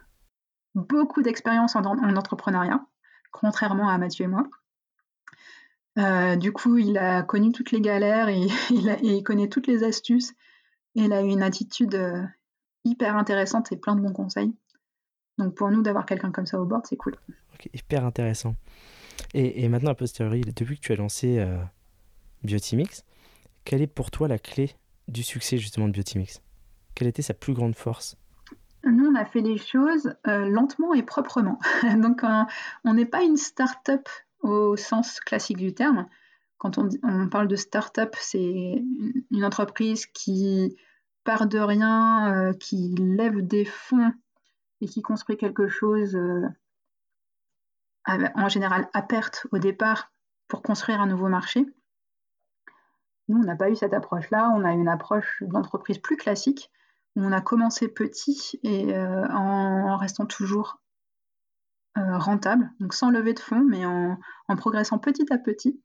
beaucoup 0.75 1.21
d'expérience 1.21 1.75
en, 1.75 1.83
entrepreneuriat, 1.83 2.85
contrairement 3.31 3.89
à 3.89 3.97
Mathieu 3.97 4.25
et 4.25 4.27
moi. 4.27 4.47
du 6.37 6.51
coup, 6.51 6.77
il 6.77 6.97
a 6.97 7.23
connu 7.23 7.51
toutes 7.51 7.71
les 7.71 7.81
galères 7.81 8.29
et 8.29 8.47
il, 8.69 9.23
connaît 9.23 9.49
toutes 9.49 9.67
les 9.67 9.83
astuces. 9.83 10.33
Et 10.95 11.05
il 11.05 11.13
a 11.13 11.23
eu 11.23 11.27
une 11.27 11.41
attitude 11.41 12.29
hyper 12.85 13.15
intéressante 13.17 13.71
et 13.71 13.77
plein 13.77 13.95
de 13.95 14.01
bons 14.01 14.13
conseils. 14.13 14.53
Donc 15.37 15.55
pour 15.55 15.71
nous, 15.71 15.81
d'avoir 15.81 16.05
quelqu'un 16.05 16.31
comme 16.31 16.45
ça 16.45 16.59
au 16.61 16.65
board, 16.65 16.85
c'est 16.87 16.97
cool. 16.97 17.15
hyper 17.73 18.05
intéressant. 18.05 18.55
Et, 19.33 19.63
et, 19.63 19.69
maintenant, 19.69 19.91
a 19.91 19.95
posteriori, 19.95 20.41
depuis 20.41 20.77
que 20.77 20.81
tu 20.81 20.91
as 20.91 20.95
lancé 20.95 21.39
euh, 21.39 21.57
Biotimix, 22.43 23.03
quelle 23.63 23.81
est 23.81 23.87
pour 23.87 24.11
toi 24.11 24.27
la 24.27 24.37
clé 24.37 24.71
du 25.07 25.23
succès 25.23 25.57
justement 25.57 25.87
de 25.87 25.93
Biotimix 25.93 26.41
Quelle 26.95 27.07
était 27.07 27.21
sa 27.21 27.33
plus 27.33 27.53
grande 27.53 27.75
force? 27.75 28.17
Nous, 28.85 29.05
on 29.05 29.15
a 29.15 29.25
fait 29.25 29.41
les 29.41 29.57
choses 29.57 30.13
euh, 30.27 30.45
lentement 30.49 30.93
et 30.93 31.03
proprement. 31.03 31.59
Donc 31.97 32.21
on 32.83 32.93
n'est 32.93 33.05
pas 33.05 33.23
une 33.23 33.37
start-up 33.37 34.09
au 34.41 34.75
sens 34.75 35.19
classique 35.19 35.57
du 35.57 35.73
terme. 35.73 36.07
Quand 36.57 36.77
on, 36.77 37.27
parle 37.29 37.47
de 37.47 37.55
start-up, 37.57 38.15
c'est 38.19 38.83
une 39.31 39.43
entreprise 39.43 40.05
qui 40.05 40.77
part 41.23 41.47
de 41.47 41.59
rien, 41.59 42.33
euh, 42.33 42.53
qui 42.53 42.95
lève 42.97 43.45
des 43.45 43.65
fonds 43.65 44.13
et 44.79 44.87
qui 44.87 45.01
construit 45.01 45.37
quelque 45.37 45.67
chose 45.67 46.15
euh, 46.15 46.47
en 48.07 48.49
général 48.49 48.89
à 48.93 49.01
perte 49.01 49.47
au 49.51 49.57
départ 49.57 50.11
pour 50.47 50.61
construire 50.61 51.01
un 51.01 51.07
nouveau 51.07 51.27
marché. 51.27 51.65
Nous, 53.27 53.37
on 53.37 53.43
n'a 53.43 53.55
pas 53.55 53.69
eu 53.69 53.75
cette 53.75 53.93
approche-là, 53.93 54.51
on 54.55 54.65
a 54.65 54.71
une 54.71 54.87
approche 54.87 55.43
d'entreprise 55.47 55.97
plus 55.97 56.17
classique, 56.17 56.71
où 57.15 57.23
on 57.23 57.31
a 57.31 57.41
commencé 57.41 57.87
petit 57.87 58.59
et 58.63 58.93
euh, 58.95 59.25
en, 59.29 59.97
restant 59.97 60.25
toujours 60.25 60.81
rentable, 61.95 62.71
donc 62.79 62.93
sans 62.93 63.11
lever 63.11 63.33
de 63.33 63.39
fonds, 63.39 63.63
mais 63.63 63.85
en 63.85 64.17
progressant 64.57 64.97
petit 64.97 65.31
à 65.31 65.37
petit 65.37 65.79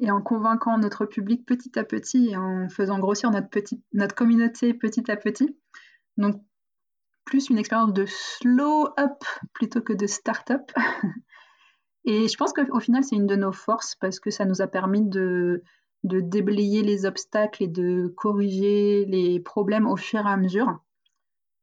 et 0.00 0.10
en 0.10 0.20
convainquant 0.20 0.78
notre 0.78 1.06
public 1.06 1.44
petit 1.46 1.78
à 1.78 1.84
petit 1.84 2.30
et 2.30 2.36
en 2.36 2.68
faisant 2.68 2.98
grossir 2.98 3.30
notre, 3.30 3.48
notre 3.92 4.14
communauté 4.14 4.74
petit 4.74 5.10
à 5.10 5.16
petit. 5.16 5.56
Donc, 6.16 6.42
plus 7.24 7.50
une 7.50 7.58
expérience 7.58 7.92
de 7.92 8.06
slow 8.06 8.88
up 8.98 9.24
plutôt 9.52 9.80
que 9.80 9.92
de 9.92 10.06
start 10.06 10.50
up. 10.50 10.72
et 12.04 12.28
je 12.28 12.36
pense 12.36 12.52
qu'au 12.52 12.80
final, 12.80 13.04
c'est 13.04 13.16
une 13.16 13.26
de 13.26 13.36
nos 13.36 13.52
forces 13.52 13.96
parce 13.96 14.18
que 14.20 14.30
ça 14.30 14.44
nous 14.44 14.62
a 14.62 14.66
permis 14.66 15.06
de, 15.06 15.62
de 16.04 16.20
déblayer 16.20 16.82
les 16.82 17.06
obstacles 17.06 17.64
et 17.64 17.68
de 17.68 18.12
corriger 18.16 19.04
les 19.06 19.40
problèmes 19.40 19.86
au 19.86 19.96
fur 19.96 20.20
et 20.26 20.30
à 20.30 20.36
mesure. 20.36 20.78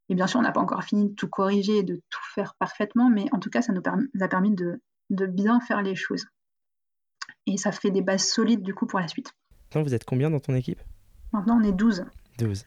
Et 0.09 0.15
bien 0.15 0.27
sûr, 0.27 0.39
on 0.39 0.43
n'a 0.43 0.51
pas 0.51 0.61
encore 0.61 0.83
fini 0.83 1.09
de 1.09 1.13
tout 1.13 1.29
corriger 1.29 1.77
et 1.77 1.83
de 1.83 1.95
tout 1.95 2.23
faire 2.33 2.55
parfaitement, 2.59 3.09
mais 3.09 3.25
en 3.31 3.39
tout 3.39 3.49
cas, 3.49 3.61
ça 3.61 3.73
nous, 3.73 3.81
a 4.21 4.27
permis 4.27 4.51
de, 4.51 4.81
de 5.09 5.25
bien 5.25 5.59
faire 5.59 5.81
les 5.81 5.95
choses 5.95 6.25
et 7.47 7.57
ça 7.57 7.71
fait 7.71 7.91
des 7.91 8.01
bases 8.01 8.27
solides 8.27 8.61
du 8.61 8.73
coup 8.73 8.85
pour 8.85 8.99
la 8.99 9.07
suite. 9.07 9.33
Maintenant, 9.65 9.83
vous 9.83 9.93
êtes 9.93 10.05
combien 10.05 10.29
dans 10.29 10.39
ton 10.39 10.55
équipe? 10.55 10.81
Maintenant, 11.31 11.59
on 11.59 11.63
est 11.63 11.71
12. 11.71 12.05
12. 12.37 12.65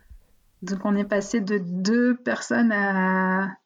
Donc, 0.63 0.81
on 0.85 0.97
est 0.97 1.05
passé 1.05 1.41
de 1.41 1.59
2 1.59 2.17
personnes 2.17 2.73
à, 2.73 3.57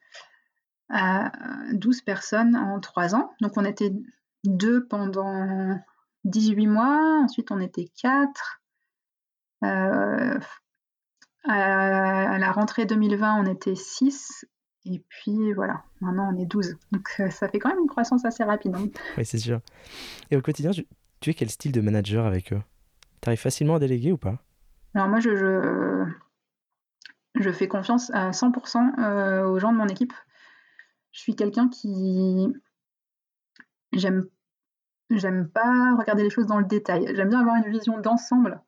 à 0.89 1.33
12 1.73 2.03
personnes 2.03 2.57
en 2.57 2.81
3 2.81 3.15
ans. 3.15 3.33
Donc, 3.41 3.53
on 3.57 3.65
était 3.65 3.93
deux 4.45 4.87
pendant 4.87 5.79
18 6.25 6.67
mois. 6.67 7.21
Ensuite, 7.25 7.51
on 7.51 7.61
était 7.61 7.89
quatre. 8.01 8.63
Euh, 9.65 10.39
à 11.45 12.39
la 12.39 12.53
rentrée 12.53 12.87
2020, 12.87 13.43
on 13.43 13.47
était 13.47 13.75
six. 13.75 14.45
Et 14.85 15.03
puis 15.09 15.53
voilà, 15.53 15.85
maintenant 16.01 16.33
on 16.35 16.39
est 16.39 16.47
12. 16.47 16.77
Donc 16.91 17.09
euh, 17.21 17.31
ça 17.31 17.49
fait 17.49 17.59
quand 17.59 17.69
même 17.69 17.79
une 17.79 17.89
croissance 17.89 18.25
assez 18.25 18.43
rapide. 18.43 18.75
Hein. 18.75 18.89
Oui, 19.17 19.25
c'est 19.25 19.39
sûr. 19.39 19.61
Et 20.31 20.37
au 20.37 20.43
quotidien, 20.43 20.73
tu, 20.73 20.87
tu, 21.21 21.31
es 21.31 21.35
quel 21.35 21.51
style 21.51 21.73
de 21.73 21.81
manager 21.81 22.27
avec 22.27 22.53
eux? 22.53 22.61
Tu 23.21 23.29
arrives 23.29 23.41
facilement 23.41 23.77
à 23.77 23.79
déléguer 23.79 24.11
ou 24.11 24.17
pas? 24.17 24.43
Alors 24.95 25.09
moi, 25.09 25.21
je, 25.21 25.37
je, 25.37 26.05
je, 27.41 27.51
fais 27.51 27.69
confiance 27.69 28.11
à 28.13 28.31
100% 28.31 28.99
euh, 28.99 29.47
aux 29.47 29.59
gens 29.61 29.73
de 29.73 29.79
mon 29.79 29.87
équipe. 29.87 30.13
Je 31.13 31.21
suis 31.21 31.37
quelqu'un 31.37 31.69
qui... 31.69 32.49
J'aime 33.93 34.27
J'aime 35.17 35.49
pas 35.49 35.95
regarder 35.97 36.23
les 36.23 36.31
choses 36.31 36.47
dans 36.47 36.59
le 36.59 36.65
détail. 36.65 37.13
J'aime 37.15 37.29
bien 37.29 37.41
avoir 37.41 37.57
une 37.57 37.71
vision 37.71 37.99
d'ensemble 38.01 38.61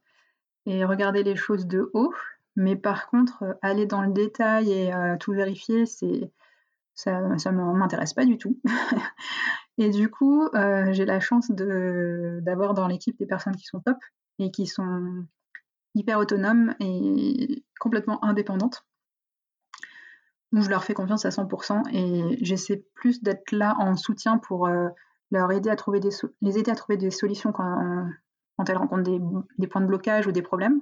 et 0.66 0.85
regarder 0.85 1.22
les 1.22 1.37
choses 1.37 1.66
de 1.66 1.90
haut. 1.94 2.12
Mais 2.57 2.76
par 2.76 3.09
contre, 3.09 3.42
euh, 3.42 3.54
aller 3.62 3.87
dans 3.87 4.02
le 4.02 4.12
détail 4.12 4.70
et 4.70 4.94
euh, 4.94 5.16
tout 5.18 5.33
vérifier, 5.33 5.87
c'est 5.87 6.30
ça 6.94 7.20
ne 7.20 7.72
m'intéresse 7.76 8.14
pas 8.14 8.24
du 8.24 8.38
tout. 8.38 8.61
et 9.78 9.90
du 9.90 10.09
coup, 10.09 10.46
euh, 10.54 10.92
j'ai 10.92 11.04
la 11.04 11.18
chance 11.18 11.50
d'avoir 11.50 12.74
dans 12.74 12.87
l'équipe 12.87 13.18
des 13.18 13.26
personnes 13.26 13.57
qui 13.57 13.64
sont 13.64 13.80
top 13.80 13.96
et 14.38 14.52
qui 14.52 14.66
sont 14.66 15.26
hyper 15.96 16.20
autonomes 16.20 16.74
et 16.78 17.64
complètement 17.80 18.22
indépendantes. 18.24 18.87
Donc 20.52 20.62
je 20.62 20.70
leur 20.70 20.85
fais 20.85 20.94
confiance 20.94 21.24
à 21.24 21.30
100% 21.30 21.83
et 21.92 22.38
j'essaie 22.44 22.85
plus 22.94 23.24
d'être 23.24 23.50
là 23.50 23.74
en 23.80 23.96
soutien 23.96 24.38
pour 24.38 24.68
leur 25.34 25.50
aider 25.52 25.70
à 25.70 25.76
trouver 25.76 26.00
des 26.00 26.10
les 26.40 26.58
aider 26.58 26.70
à 26.70 26.74
trouver 26.74 26.96
des 26.96 27.10
solutions 27.10 27.52
quand, 27.52 28.08
quand 28.56 28.70
elles 28.70 28.76
rencontrent 28.76 29.02
des, 29.02 29.20
des, 29.58 29.66
points 29.66 29.80
de 29.80 29.86
blocage 29.86 30.26
ou 30.26 30.32
des 30.32 30.42
problèmes, 30.42 30.80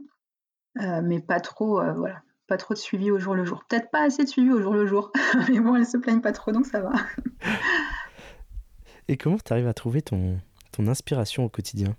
euh, 0.80 1.00
mais 1.02 1.20
pas 1.20 1.40
trop, 1.40 1.80
euh, 1.80 1.92
voilà, 1.94 2.22
pas 2.46 2.56
trop 2.56 2.74
de 2.74 2.78
suivi 2.78 3.10
au 3.10 3.18
jour 3.18 3.34
le 3.34 3.44
jour. 3.44 3.64
Peut-être 3.68 3.90
pas 3.90 4.02
assez 4.02 4.24
de 4.24 4.28
suivi 4.28 4.50
au 4.50 4.60
jour 4.60 4.74
le 4.74 4.86
jour, 4.86 5.10
mais 5.48 5.60
bon, 5.60 5.76
elles 5.76 5.86
se 5.86 5.96
plaignent 5.96 6.20
pas 6.20 6.32
trop, 6.32 6.52
donc 6.52 6.66
ça 6.66 6.80
va. 6.80 6.92
Et 9.08 9.16
comment 9.16 9.36
tu 9.36 9.52
arrives 9.52 9.66
à 9.66 9.74
trouver 9.74 10.02
ton, 10.02 10.38
ton 10.70 10.86
inspiration 10.86 11.44
au 11.44 11.48
quotidien? 11.48 11.96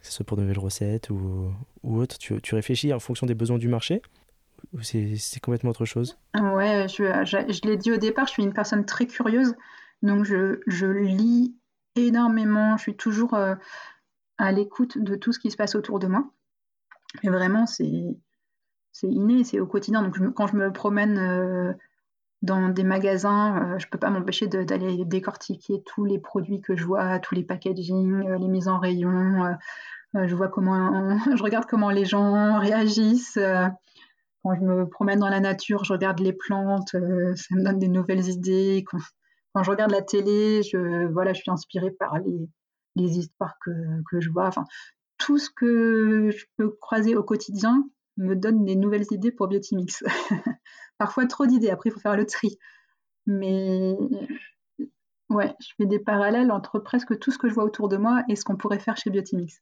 Que 0.00 0.06
ce 0.06 0.12
soit 0.12 0.24
pour 0.24 0.36
de 0.36 0.42
nouvelles 0.42 0.58
recettes 0.58 1.10
ou, 1.10 1.52
ou 1.82 1.98
autre, 1.98 2.18
tu, 2.18 2.40
tu 2.40 2.54
réfléchis 2.54 2.92
en 2.92 2.98
fonction 2.98 3.26
des 3.26 3.34
besoins 3.34 3.58
du 3.58 3.68
marché? 3.68 4.02
Ou 4.72 4.82
c'est 4.82 5.40
complètement 5.40 5.70
autre 5.70 5.84
chose? 5.84 6.18
Ouais, 6.34 6.86
je, 6.88 7.04
je, 7.24 7.52
je 7.52 7.68
l'ai 7.68 7.76
dit 7.76 7.92
au 7.92 7.98
départ, 7.98 8.26
je 8.26 8.32
suis 8.32 8.42
une 8.42 8.54
personne 8.54 8.86
très 8.86 9.06
curieuse. 9.06 9.54
Donc 10.04 10.24
je, 10.24 10.60
je, 10.66 10.86
lis 10.86 11.56
énormément, 11.96 12.76
je 12.76 12.82
suis 12.82 12.96
toujours 12.96 13.34
euh, 13.34 13.54
à 14.38 14.52
l'écoute 14.52 14.98
de 14.98 15.16
tout 15.16 15.32
ce 15.32 15.38
qui 15.38 15.50
se 15.50 15.56
passe 15.56 15.74
autour 15.74 15.98
de 15.98 16.06
moi. 16.06 16.24
Et 17.22 17.28
vraiment, 17.28 17.66
c'est 17.66 18.16
inné, 19.02 19.44
c'est 19.44 19.60
au 19.60 19.66
quotidien. 19.66 20.02
Donc 20.02 20.18
quand 20.34 20.46
je 20.46 20.56
me 20.56 20.72
promène 20.72 21.18
euh, 21.18 21.72
dans 22.42 22.68
des 22.68 22.84
magasins, 22.84 23.56
euh, 23.56 23.78
je 23.78 23.86
ne 23.86 23.90
peux 23.90 23.98
pas 23.98 24.10
m'empêcher 24.10 24.46
d'aller 24.48 25.04
décortiquer 25.04 25.82
tous 25.84 26.04
les 26.04 26.18
produits 26.18 26.60
que 26.60 26.76
je 26.76 26.84
vois, 26.84 27.18
tous 27.20 27.34
les 27.34 27.44
packaging, 27.44 28.28
les 28.38 28.48
mises 28.48 28.68
en 28.68 28.78
rayon. 28.78 29.56
je 30.14 30.34
vois 30.34 30.48
comment, 30.48 31.16
je 31.36 31.42
regarde 31.42 31.66
comment 31.66 31.90
les 31.90 32.04
gens 32.04 32.58
réagissent. 32.58 33.38
quand 34.42 34.54
je 34.54 34.60
me 34.60 34.88
promène 34.88 35.20
dans 35.20 35.28
la 35.28 35.40
nature, 35.40 35.84
je 35.84 35.92
regarde 35.92 36.18
les 36.18 36.32
plantes, 36.32 36.90
ça 36.90 36.98
me 36.98 37.64
donne 37.64 37.78
des 37.78 37.88
nouvelles 37.88 38.28
idées. 38.28 38.84
Quand 39.54 39.62
je 39.62 39.70
regarde 39.70 39.92
la 39.92 40.02
télé, 40.02 40.62
je, 40.62 41.06
voilà, 41.12 41.32
je 41.32 41.40
suis 41.40 41.50
inspirée 41.50 41.92
par 41.92 42.18
les, 42.18 42.48
histoires 43.18 43.54
que, 43.64 43.70
que, 44.10 44.20
je 44.20 44.30
vois. 44.30 44.46
Enfin, 44.46 44.64
tout 45.16 45.38
ce 45.38 45.48
que 45.48 46.30
je 46.30 46.44
peux 46.56 46.70
croiser 46.70 47.16
au 47.16 47.22
quotidien 47.22 47.88
me 48.16 48.34
donne 48.34 48.64
des 48.64 48.76
nouvelles 48.76 49.06
idées 49.10 49.32
pour 49.32 49.48
Biotimix. 49.48 50.02
Parfois 50.98 51.26
trop 51.26 51.46
d'idées, 51.46 51.70
après 51.70 51.90
il 51.90 51.92
faut 51.92 52.00
faire 52.00 52.16
le 52.16 52.26
tri. 52.26 52.58
Mais 53.26 53.96
ouais, 55.30 55.54
je 55.60 55.68
fais 55.76 55.86
des 55.86 55.98
parallèles 55.98 56.50
entre 56.50 56.78
presque 56.78 57.18
tout 57.18 57.30
ce 57.30 57.38
que 57.38 57.48
je 57.48 57.54
vois 57.54 57.64
autour 57.64 57.88
de 57.88 57.96
moi 57.96 58.22
et 58.28 58.36
ce 58.36 58.44
qu'on 58.44 58.56
pourrait 58.56 58.78
faire 58.78 58.96
chez 58.96 59.10
Biotimix. 59.10 59.60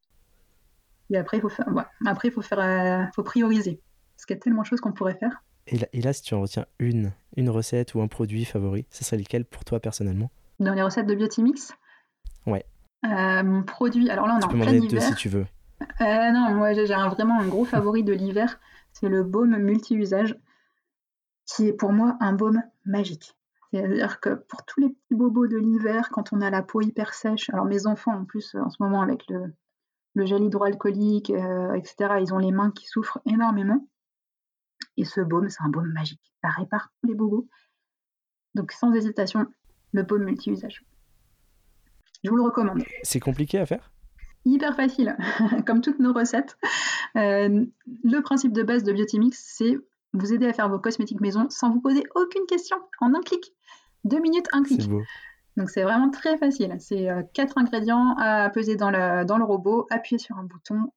Et 1.10 1.18
après, 1.18 1.36
il 1.36 1.40
faut, 1.40 1.48
faire, 1.50 1.68
ouais, 1.68 1.84
après, 2.06 2.30
faut, 2.30 2.42
faire, 2.42 2.60
euh, 2.60 3.04
faut 3.14 3.22
prioriser. 3.22 3.82
Parce 4.16 4.24
qu'il 4.24 4.36
y 4.36 4.38
a 4.38 4.40
tellement 4.40 4.62
de 4.62 4.66
choses 4.66 4.80
qu'on 4.80 4.92
pourrait 4.92 5.18
faire. 5.18 5.42
Et 5.66 6.00
là, 6.00 6.12
si 6.12 6.22
tu 6.22 6.34
en 6.34 6.40
retiens 6.40 6.66
une, 6.78 7.12
une 7.36 7.48
recette 7.48 7.94
ou 7.94 8.00
un 8.00 8.08
produit 8.08 8.44
favori, 8.44 8.86
ce 8.90 9.04
serait 9.04 9.18
lequel 9.18 9.44
pour 9.44 9.64
toi 9.64 9.80
personnellement? 9.80 10.30
Dans 10.58 10.74
les 10.74 10.82
recettes 10.82 11.06
de 11.06 11.14
Biotimix? 11.14 11.72
Ouais. 12.46 12.64
Euh, 13.04 13.42
mon 13.42 13.62
produit, 13.62 14.10
alors 14.10 14.26
là 14.26 14.36
on 14.36 14.40
tu 14.40 14.46
en 14.46 14.60
plein 14.60 14.72
hiver. 14.74 15.02
si 15.02 15.14
tu 15.14 15.28
veux. 15.28 15.46
Euh, 16.00 16.30
non, 16.30 16.54
moi 16.54 16.72
j'ai 16.74 16.86
vraiment 16.86 17.40
un 17.40 17.48
gros 17.48 17.64
favori 17.64 18.04
de 18.04 18.12
l'hiver, 18.12 18.60
c'est 18.92 19.08
le 19.08 19.24
baume 19.24 19.56
multi-usage, 19.56 20.36
qui 21.46 21.66
est 21.66 21.72
pour 21.72 21.92
moi 21.92 22.16
un 22.20 22.32
baume 22.32 22.62
magique. 22.84 23.36
C'est-à-dire 23.72 24.20
que 24.20 24.34
pour 24.34 24.64
tous 24.64 24.80
les 24.80 24.90
petits 24.90 25.14
bobos 25.14 25.46
de 25.46 25.56
l'hiver, 25.56 26.10
quand 26.10 26.32
on 26.32 26.40
a 26.40 26.50
la 26.50 26.62
peau 26.62 26.80
hyper 26.80 27.14
sèche, 27.14 27.50
alors 27.50 27.64
mes 27.64 27.86
enfants 27.86 28.14
en 28.14 28.24
plus 28.24 28.54
en 28.54 28.68
ce 28.68 28.76
moment 28.80 29.00
avec 29.02 29.24
le, 29.28 29.52
le 30.14 30.26
gel 30.26 30.42
hydroalcoolique, 30.42 31.30
euh, 31.30 31.72
etc., 31.74 32.14
ils 32.20 32.34
ont 32.34 32.38
les 32.38 32.52
mains 32.52 32.70
qui 32.70 32.86
souffrent 32.86 33.20
énormément. 33.24 33.86
Et 34.96 35.04
ce 35.04 35.20
baume, 35.20 35.48
c'est 35.48 35.62
un 35.62 35.68
baume 35.68 35.92
magique. 35.92 36.20
Ça 36.42 36.48
répare 36.48 36.90
tous 37.00 37.08
les 37.08 37.14
bobos. 37.14 37.48
Donc 38.54 38.72
sans 38.72 38.92
hésitation, 38.92 39.46
le 39.92 40.02
baume 40.02 40.24
multi-usage. 40.24 40.84
Je 42.24 42.30
vous 42.30 42.36
le 42.36 42.42
recommande. 42.42 42.82
C'est 43.02 43.20
compliqué 43.20 43.58
à 43.58 43.66
faire? 43.66 43.90
Hyper 44.44 44.74
facile, 44.74 45.16
comme 45.66 45.80
toutes 45.80 45.98
nos 45.98 46.12
recettes. 46.12 46.56
Euh, 47.16 47.64
le 48.04 48.20
principe 48.20 48.52
de 48.52 48.62
base 48.62 48.82
de 48.82 48.92
Biotimix, 48.92 49.38
c'est 49.38 49.76
vous 50.12 50.32
aider 50.32 50.46
à 50.46 50.52
faire 50.52 50.68
vos 50.68 50.78
cosmétiques 50.78 51.20
maison 51.20 51.46
sans 51.48 51.70
vous 51.70 51.80
poser 51.80 52.02
aucune 52.14 52.46
question, 52.46 52.76
en 53.00 53.14
un 53.14 53.20
clic. 53.20 53.52
Deux 54.04 54.20
minutes, 54.20 54.46
un 54.52 54.62
clic. 54.62 54.88
Beau. 54.88 55.02
Donc 55.56 55.70
c'est 55.70 55.82
vraiment 55.82 56.10
très 56.10 56.38
facile. 56.38 56.76
C'est 56.78 57.08
euh, 57.08 57.22
quatre 57.34 57.58
ingrédients 57.58 58.14
à 58.18 58.50
peser 58.50 58.76
dans 58.76 58.90
le, 58.90 59.24
dans 59.24 59.38
le 59.38 59.44
robot, 59.44 59.86
appuyer 59.90 60.18
sur 60.18 60.36
un 60.36 60.44
bouton, 60.44 60.92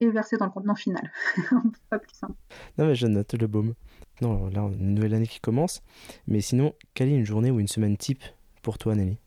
et 0.00 0.10
verser 0.10 0.36
dans 0.36 0.46
le 0.46 0.50
contenant 0.50 0.74
final. 0.74 1.10
pas 1.90 1.98
plus 1.98 2.14
simple. 2.14 2.34
Non, 2.78 2.86
mais 2.86 2.94
je 2.94 3.06
note 3.06 3.34
le 3.34 3.46
baume. 3.46 3.74
Non, 4.20 4.48
là, 4.48 4.62
une 4.62 4.94
nouvelle 4.94 5.14
année 5.14 5.26
qui 5.26 5.40
commence. 5.40 5.82
Mais 6.26 6.40
sinon, 6.40 6.74
quelle 6.94 7.08
est 7.08 7.16
une 7.16 7.26
journée 7.26 7.50
ou 7.50 7.60
une 7.60 7.68
semaine 7.68 7.96
type 7.96 8.22
pour 8.62 8.78
toi, 8.78 8.94
Nelly? 8.94 9.18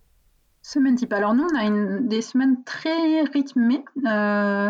Semaine 0.62 0.96
type. 0.96 1.14
Alors, 1.14 1.34
nous, 1.34 1.46
on 1.52 1.58
a 1.58 1.64
une, 1.64 2.08
des 2.08 2.22
semaines 2.22 2.64
très 2.64 3.24
rythmées. 3.24 3.84
Euh, 4.06 4.70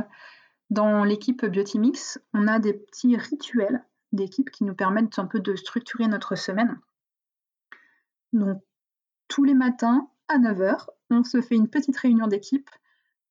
dans 0.69 1.03
l'équipe 1.03 1.45
Biotimix, 1.45 2.19
on 2.33 2.47
a 2.47 2.59
des 2.59 2.73
petits 2.73 3.17
rituels 3.17 3.83
d'équipe 4.13 4.49
qui 4.49 4.63
nous 4.63 4.73
permettent 4.73 5.19
un 5.19 5.25
peu 5.25 5.39
de 5.39 5.55
structurer 5.55 6.07
notre 6.07 6.35
semaine. 6.35 6.79
Donc, 8.33 8.61
tous 9.27 9.43
les 9.43 9.53
matins 9.53 10.09
à 10.27 10.37
9h, 10.37 10.87
on 11.09 11.23
se 11.23 11.41
fait 11.41 11.55
une 11.55 11.67
petite 11.67 11.97
réunion 11.97 12.27
d'équipe 12.27 12.69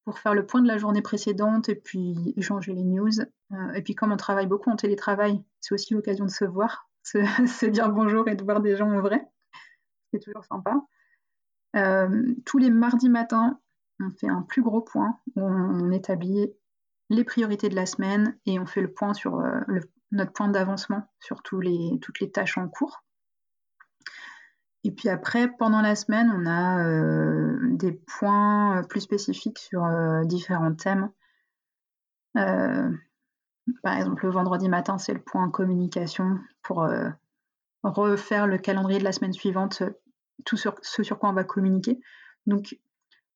pour 0.05 0.19
faire 0.19 0.35
le 0.35 0.47
point 0.47 0.63
de 0.63 0.67
la 0.67 0.79
journée 0.79 1.03
précédente 1.03 1.69
et 1.69 1.75
puis 1.75 2.35
échanger 2.37 2.73
les 2.73 2.85
news. 2.85 3.21
Euh, 3.53 3.73
et 3.75 3.83
puis 3.83 3.95
comme 3.95 4.13
on 4.13 4.17
travaille 4.17 4.47
beaucoup 4.47 4.71
en 4.71 4.77
télétravail, 4.77 5.43
c'est 5.61 5.75
aussi 5.75 5.95
l'occasion 5.95 6.25
de 6.25 6.31
se 6.31 6.45
voir, 6.45 6.89
se, 7.03 7.67
dire 7.67 7.91
bonjour 7.91 8.29
et 8.29 8.35
de 8.35 8.45
voir 8.45 8.61
des 8.61 8.77
gens 8.77 8.91
en 8.91 9.01
vrai. 9.01 9.27
C'est 10.13 10.21
toujours 10.21 10.45
sympa. 10.45 10.75
Euh, 11.77 12.35
tous 12.45 12.59
les 12.59 12.71
mardis 12.71 13.09
matins, 13.09 13.61
on 14.01 14.11
fait 14.19 14.29
un 14.29 14.43
plus 14.43 14.63
gros 14.63 14.81
point 14.81 15.21
où 15.37 15.43
on 15.43 15.91
établit 15.91 16.53
les 17.11 17.25
priorités 17.25 17.69
de 17.69 17.77
la 17.77 17.87
semaine 17.87 18.37
et 18.47 18.59
on 18.59 18.67
fait 18.67 18.81
le 18.81 18.93
point 18.93 19.15
sur 19.15 19.39
euh, 19.39 19.61
notre 20.11 20.33
point 20.33 20.49
d'avancement 20.49 21.03
sur 21.21 21.43
toutes 21.43 21.63
les 22.21 22.31
tâches 22.33 22.59
en 22.59 22.69
cours. 22.69 23.05
Et 24.83 24.91
puis 24.91 25.09
après, 25.09 25.49
pendant 25.49 25.83
la 25.83 25.95
semaine, 25.95 26.31
on 26.35 26.47
a 26.47 26.85
euh, 26.85 27.59
des 27.73 27.93
points 27.93 28.79
euh, 28.79 28.83
plus 28.83 29.01
spécifiques 29.01 29.59
sur 29.59 29.85
euh, 29.85 30.25
différents 30.25 30.75
thèmes. 30.75 31.11
par 32.35 33.97
exemple, 33.97 34.25
le 34.25 34.33
vendredi 34.33 34.69
matin, 34.69 34.97
c'est 34.99 35.13
le 35.13 35.21
point 35.21 35.51
communication 35.51 36.39
pour 36.63 36.89
refaire 37.83 38.47
le 38.47 38.59
calendrier 38.59 38.99
de 38.99 39.05
la 39.05 39.13
semaine 39.13 39.33
suivante, 39.33 39.83
tout 40.45 40.57
sur, 40.57 40.75
ce 40.83 41.03
sur 41.03 41.19
quoi 41.19 41.29
on 41.29 41.35
va 41.35 41.45
communiquer. 41.45 42.01
Donc, 42.47 42.79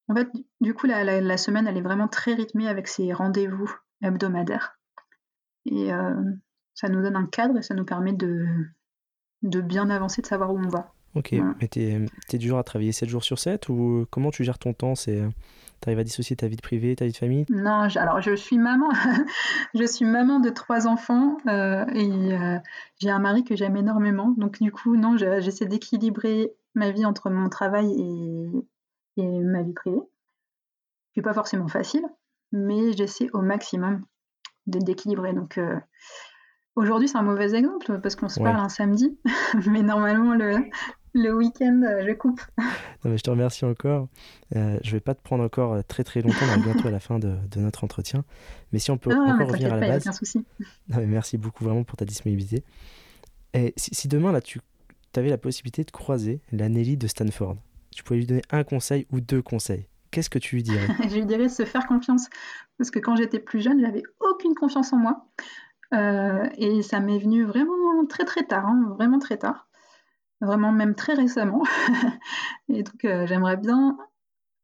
en 0.08 0.14
fait, 0.14 0.28
du 0.60 0.74
coup, 0.74 0.86
la, 0.86 1.20
la 1.20 1.36
semaine, 1.36 1.66
elle 1.66 1.76
est 1.76 1.82
vraiment 1.82 2.08
très 2.08 2.34
rythmée 2.34 2.68
avec 2.68 2.88
ces 2.88 3.12
rendez-vous 3.12 3.70
hebdomadaires. 4.02 4.78
Et 5.66 5.90
ça 6.74 6.88
nous 6.88 7.02
donne 7.02 7.16
un 7.16 7.26
cadre 7.26 7.58
et 7.58 7.62
ça 7.62 7.74
nous 7.74 7.84
permet 7.84 8.12
de, 8.12 8.46
de 9.42 9.60
bien 9.60 9.90
avancer, 9.90 10.22
de 10.22 10.26
savoir 10.26 10.52
où 10.52 10.58
on 10.58 10.68
va. 10.68 10.93
Ok, 11.14 11.32
mais 11.32 11.68
t'es 11.68 12.00
es 12.32 12.38
du 12.38 12.48
genre 12.48 12.58
à 12.58 12.64
travailler 12.64 12.92
7 12.92 13.08
jours 13.08 13.24
sur 13.24 13.38
7 13.38 13.68
ou 13.68 14.06
comment 14.10 14.30
tu 14.30 14.42
gères 14.44 14.58
ton 14.58 14.72
temps? 14.72 14.94
C'est 14.94 15.22
T'arrives 15.84 15.98
à 15.98 16.04
dissocier 16.04 16.34
ta 16.34 16.48
vie 16.48 16.56
de 16.56 16.62
privée, 16.62 16.96
ta 16.96 17.04
vie 17.04 17.12
de 17.12 17.16
famille? 17.16 17.44
Non, 17.50 17.86
alors 17.96 18.22
je 18.22 18.34
suis 18.34 18.56
maman. 18.56 18.88
je 19.74 19.84
suis 19.84 20.06
maman 20.06 20.40
de 20.40 20.48
trois 20.48 20.86
enfants 20.86 21.36
euh, 21.46 21.84
et 21.92 22.32
euh, 22.32 22.58
j'ai 22.98 23.10
un 23.10 23.18
mari 23.18 23.44
que 23.44 23.54
j'aime 23.54 23.76
énormément. 23.76 24.34
Donc 24.38 24.62
du 24.62 24.72
coup, 24.72 24.96
non, 24.96 25.18
j'essaie 25.18 25.66
d'équilibrer 25.66 26.54
ma 26.74 26.90
vie 26.90 27.04
entre 27.04 27.28
mon 27.28 27.50
travail 27.50 27.92
et, 28.00 29.22
et, 29.22 29.40
ma 29.40 29.62
vie 29.62 29.74
privée. 29.74 30.00
n'est 31.16 31.22
pas 31.22 31.34
forcément 31.34 31.68
facile, 31.68 32.06
mais 32.50 32.94
j'essaie 32.94 33.28
au 33.34 33.42
maximum 33.42 34.06
d'équilibrer. 34.66 35.34
Donc 35.34 35.60
aujourd'hui, 36.76 37.08
c'est 37.08 37.18
un 37.18 37.22
mauvais 37.22 37.54
exemple 37.54 38.00
parce 38.00 38.16
qu'on 38.16 38.30
se 38.30 38.40
parle 38.40 38.56
un 38.56 38.70
samedi, 38.70 39.18
mais 39.66 39.82
normalement, 39.82 40.32
le, 40.34 40.64
le 41.14 41.30
week-end, 41.32 41.80
je 42.06 42.12
coupe. 42.12 42.40
Non, 43.04 43.10
mais 43.10 43.18
je 43.18 43.22
te 43.22 43.30
remercie 43.30 43.66
encore. 43.66 44.08
Euh, 44.56 44.78
je 44.82 44.92
vais 44.92 45.00
pas 45.00 45.14
te 45.14 45.20
prendre 45.20 45.44
encore 45.44 45.84
très 45.84 46.04
très 46.04 46.22
longtemps, 46.22 46.46
on 46.56 46.60
est 46.60 46.62
bientôt 46.62 46.88
à 46.88 46.90
la 46.90 47.00
fin 47.00 47.18
de, 47.18 47.36
de, 47.50 47.60
notre 47.60 47.84
entretien. 47.84 48.24
Mais 48.72 48.78
si 48.78 48.90
on 48.90 48.96
peut 48.96 49.12
encore 49.12 49.46
revenir 49.46 49.74
à 49.74 49.76
la 49.76 49.88
base. 49.88 50.10
souci. 50.12 50.44
Non, 50.88 50.98
mais 50.98 51.06
merci 51.06 51.36
beaucoup 51.36 51.64
vraiment 51.64 51.84
pour 51.84 51.96
ta 51.96 52.06
disponibilité. 52.06 52.64
Et 53.52 53.74
si, 53.76 54.08
demain, 54.08 54.32
là, 54.32 54.40
tu 54.40 54.60
avais 55.16 55.28
la 55.28 55.38
possibilité 55.38 55.84
de 55.84 55.90
croiser 55.90 56.40
la 56.50 56.68
Nelly 56.68 56.96
de 56.96 57.06
Stanford, 57.06 57.56
tu 57.94 58.02
pouvais 58.02 58.18
lui 58.18 58.26
donner 58.26 58.42
un 58.50 58.64
conseil 58.64 59.06
ou 59.12 59.20
deux 59.20 59.42
conseils, 59.42 59.86
qu'est-ce 60.10 60.30
que 60.30 60.38
tu 60.38 60.56
lui 60.56 60.62
dirais? 60.62 60.86
Je 61.08 61.14
lui 61.14 61.26
dirais 61.26 61.48
se 61.48 61.64
faire 61.64 61.86
confiance. 61.86 62.28
Parce 62.78 62.90
que 62.90 62.98
quand 62.98 63.16
j'étais 63.16 63.38
plus 63.38 63.60
jeune, 63.60 63.80
j'avais 63.80 64.02
aucune 64.20 64.54
confiance 64.54 64.92
en 64.92 64.96
moi. 64.96 65.26
Euh, 65.92 66.48
et 66.56 66.82
ça 66.82 67.00
m'est 67.00 67.18
venu 67.18 67.44
vraiment 67.44 68.04
très 68.08 68.24
très 68.24 68.42
tard, 68.42 68.66
hein, 68.66 68.94
vraiment 68.98 69.18
très 69.18 69.36
tard. 69.36 69.68
Vraiment 70.40 70.72
même 70.72 70.94
très 70.94 71.14
récemment. 71.14 71.62
et 72.68 72.82
donc 72.82 73.04
euh, 73.04 73.26
j'aimerais 73.26 73.56
bien 73.56 73.96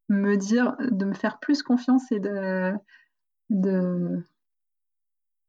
me 0.09 0.37
dire 0.37 0.77
de 0.81 1.05
me 1.05 1.15
faire 1.15 1.39
plus 1.39 1.63
confiance 1.63 2.11
et 2.13 2.21
de, 2.21 2.73
de 3.51 4.25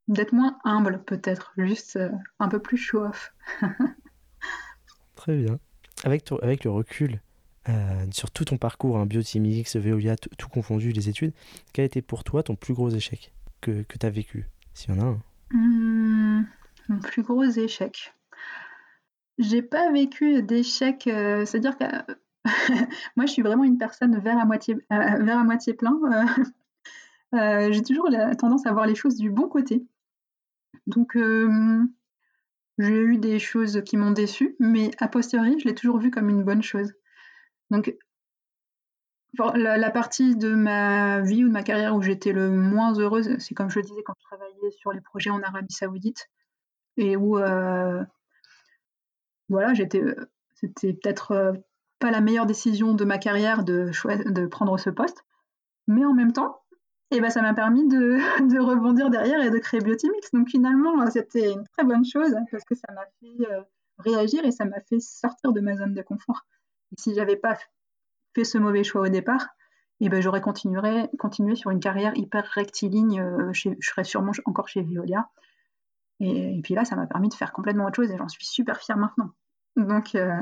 d'être 0.08 0.34
moins 0.34 0.58
humble 0.64 1.04
peut-être, 1.06 1.54
juste 1.58 1.96
euh, 1.96 2.10
un 2.40 2.48
peu 2.48 2.60
plus 2.60 2.78
show-off. 2.78 3.34
Très 5.16 5.38
bien. 5.38 5.60
Avec, 6.04 6.30
avec 6.42 6.64
le 6.64 6.72
recul 6.72 7.22
euh, 7.70 8.06
sur 8.12 8.32
tout 8.32 8.46
ton 8.46 8.58
parcours, 8.58 8.98
hein, 8.98 9.06
Biotimix, 9.06 9.76
Veolia, 9.76 10.16
tout 10.16 10.50
confondu, 10.50 10.92
les 10.92 11.10
études, 11.10 11.34
quel 11.74 11.84
a 11.84 11.86
été 11.86 12.02
pour 12.02 12.24
toi 12.24 12.44
ton 12.44 12.56
plus 12.56 12.74
gros 12.74 12.90
échec 12.90 13.32
que, 13.62 13.84
que 13.84 13.98
tu 13.98 14.06
as 14.06 14.10
vécu 14.10 14.48
S'il 14.74 14.96
y 14.96 14.98
en 14.98 15.02
a 15.02 15.06
un? 15.06 15.20
Mmh, 15.52 16.46
mon 16.90 17.00
plus 17.00 17.24
gros 17.24 17.44
échec. 17.44 18.14
J'ai 19.42 19.64
pas 19.64 19.92
vécu 19.92 20.44
d'échec, 20.44 21.08
euh, 21.08 21.46
c'est-à-dire 21.46 21.76
que 21.76 21.86
moi 23.16 23.26
je 23.26 23.32
suis 23.32 23.42
vraiment 23.42 23.64
une 23.64 23.80
personne 23.80 24.20
vers 24.20 24.38
à 24.38 24.46
moitié, 24.46 24.78
vers 24.90 25.40
à 25.40 25.44
moitié 25.44 25.74
plein. 25.74 26.00
j'ai 27.72 27.82
toujours 27.82 28.08
la 28.10 28.36
tendance 28.36 28.68
à 28.68 28.72
voir 28.72 28.86
les 28.86 28.94
choses 28.94 29.18
du 29.18 29.32
bon 29.32 29.50
côté. 29.50 29.84
Donc, 30.86 31.18
j'ai 32.78 33.00
eu 33.00 33.18
des 33.18 33.40
choses 33.40 33.82
qui 33.84 33.98
m'ont 33.98 34.12
déçue, 34.12 34.56
mais 34.60 34.92
a 35.00 35.08
posteriori, 35.08 35.60
je 35.60 35.68
l'ai 35.68 35.76
toujours 35.76 35.98
vu 35.98 36.12
comme 36.12 36.30
une 36.30 36.44
bonne 36.44 36.64
chose. 36.64 36.94
Donc, 37.72 37.96
la, 39.56 39.90
partie 39.90 40.36
de 40.36 40.54
ma 40.54 41.22
vie 41.22 41.44
ou 41.46 41.48
de 41.48 41.54
ma 41.54 41.64
carrière 41.64 41.96
où 41.96 42.02
j'étais 42.02 42.32
le 42.32 42.52
moins 42.52 42.94
heureuse, 42.94 43.38
c'est 43.40 43.56
comme 43.56 43.70
je 43.70 43.80
le 43.80 43.86
disais 43.86 44.04
quand 44.06 44.14
je 44.20 44.24
travaillais 44.24 44.72
sur 44.72 44.92
les 44.92 45.02
projets 45.02 45.32
en 45.32 45.42
Arabie 45.42 45.74
Saoudite 45.74 46.30
et 46.98 47.16
où, 47.16 47.40
voilà, 49.52 49.74
j'étais, 49.74 50.04
c'était 50.56 50.94
peut-être 50.94 51.54
pas 52.00 52.12
la 52.12 52.22
meilleure 52.22 52.46
décision 52.46 52.94
de 52.94 53.06
ma 53.06 53.18
carrière 53.18 53.64
de, 53.64 53.92
de 54.32 54.48
prendre 54.48 54.78
ce 54.80 54.90
poste, 54.90 55.24
mais 55.88 56.06
en 56.06 56.14
même 56.14 56.34
temps, 56.34 56.62
et 57.12 57.20
ben, 57.20 57.30
ça 57.30 57.42
m'a 57.42 57.54
permis 57.54 57.88
de, 57.88 58.60
rebondir 58.60 59.10
derrière 59.10 59.42
et 59.42 59.52
de 59.52 59.58
créer 59.60 59.82
Biotimix. 59.82 60.32
Donc 60.34 60.50
finalement, 60.50 61.06
c'était 61.12 61.52
une 61.52 61.66
très 61.78 61.86
bonne 61.86 62.06
chose 62.06 62.34
parce 62.50 62.64
que 62.64 62.76
ça 62.76 62.88
m'a 62.94 63.06
fait 63.20 63.52
euh, 63.52 63.62
réagir 64.00 64.44
et 64.46 64.52
ça 64.52 64.66
m'a 64.66 64.80
fait 64.82 65.00
sortir 65.00 65.52
de 65.52 65.60
ma 65.60 65.76
zone 65.76 65.94
de 65.94 66.02
confort. 66.02 66.46
Si 66.98 67.14
j'avais 67.14 67.36
pas 67.36 67.58
fait 68.34 68.44
ce 68.46 68.58
mauvais 68.58 68.84
choix 68.84 69.02
au 69.02 69.10
départ, 69.10 69.48
et 70.00 70.10
ben, 70.10 70.22
j'aurais 70.22 70.42
continué, 70.42 71.08
continué 71.20 71.56
sur 71.56 71.70
une 71.70 71.80
carrière 71.80 72.14
hyper 72.16 72.44
rectiligne. 72.46 73.20
Euh, 73.20 73.54
je 73.54 73.70
serais 73.82 74.04
sûrement 74.04 74.32
encore 74.46 74.68
chez 74.68 74.82
Veolia. 74.82 75.30
Et, 76.20 76.60
puis 76.64 76.74
là, 76.74 76.86
ça 76.86 76.96
m'a 76.96 77.08
permis 77.08 77.30
de 77.30 77.34
faire 77.34 77.52
complètement 77.52 77.86
autre 77.86 77.96
chose 77.96 78.12
et 78.12 78.18
j'en 78.18 78.28
suis 78.28 78.46
super 78.46 78.80
fière 78.80 78.98
maintenant. 78.98 79.30
Donc, 79.76 80.16
euh, 80.16 80.40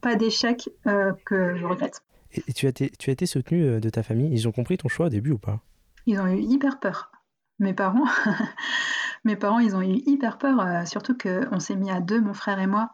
pas 0.00 0.16
d'échec 0.16 0.70
que 0.84 1.56
je 1.56 1.64
regrette. 1.64 2.02
Et 2.32 2.52
tu 2.52 2.66
as 2.66 2.70
été, 2.70 2.90
tu 2.90 3.10
as 3.10 3.12
été 3.12 3.26
soutenu 3.26 3.64
euh, 3.64 3.80
de 3.80 3.90
ta 3.90 4.02
famille 4.02 4.32
Ils 4.32 4.48
ont 4.48 4.52
compris 4.52 4.78
ton 4.78 4.88
choix 4.88 5.06
au 5.06 5.10
début 5.10 5.32
ou 5.32 5.38
pas? 5.38 5.60
Ils 6.06 6.20
ont 6.20 6.26
eu 6.26 6.40
hyper 6.40 6.80
peur. 6.80 7.12
Mes 7.58 7.74
parents, 7.74 8.06
mes 9.24 9.36
parents, 9.36 9.58
ils 9.58 9.76
ont 9.76 9.82
eu 9.82 10.00
hyper 10.06 10.38
peur, 10.38 10.60
euh, 10.60 10.84
surtout 10.84 11.16
qu'on 11.16 11.60
s'est 11.60 11.76
mis 11.76 11.90
à 11.90 12.00
deux, 12.00 12.20
mon 12.20 12.34
frère 12.34 12.58
et 12.58 12.66
moi, 12.66 12.90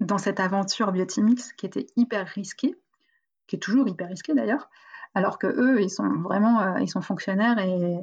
dans 0.00 0.18
cette 0.18 0.40
aventure 0.40 0.92
Biotimix 0.92 1.52
qui 1.52 1.66
était 1.66 1.86
hyper 1.96 2.26
risquée, 2.26 2.74
qui 3.46 3.56
est 3.56 3.60
toujours 3.60 3.88
hyper 3.88 4.08
risquée 4.08 4.34
d'ailleurs, 4.34 4.68
alors 5.14 5.38
que 5.38 5.46
eux, 5.46 5.80
ils 5.80 5.90
sont 5.90 6.08
vraiment, 6.20 6.60
euh, 6.60 6.80
ils 6.80 6.90
sont 6.90 7.00
fonctionnaires 7.00 7.58
et 7.58 7.98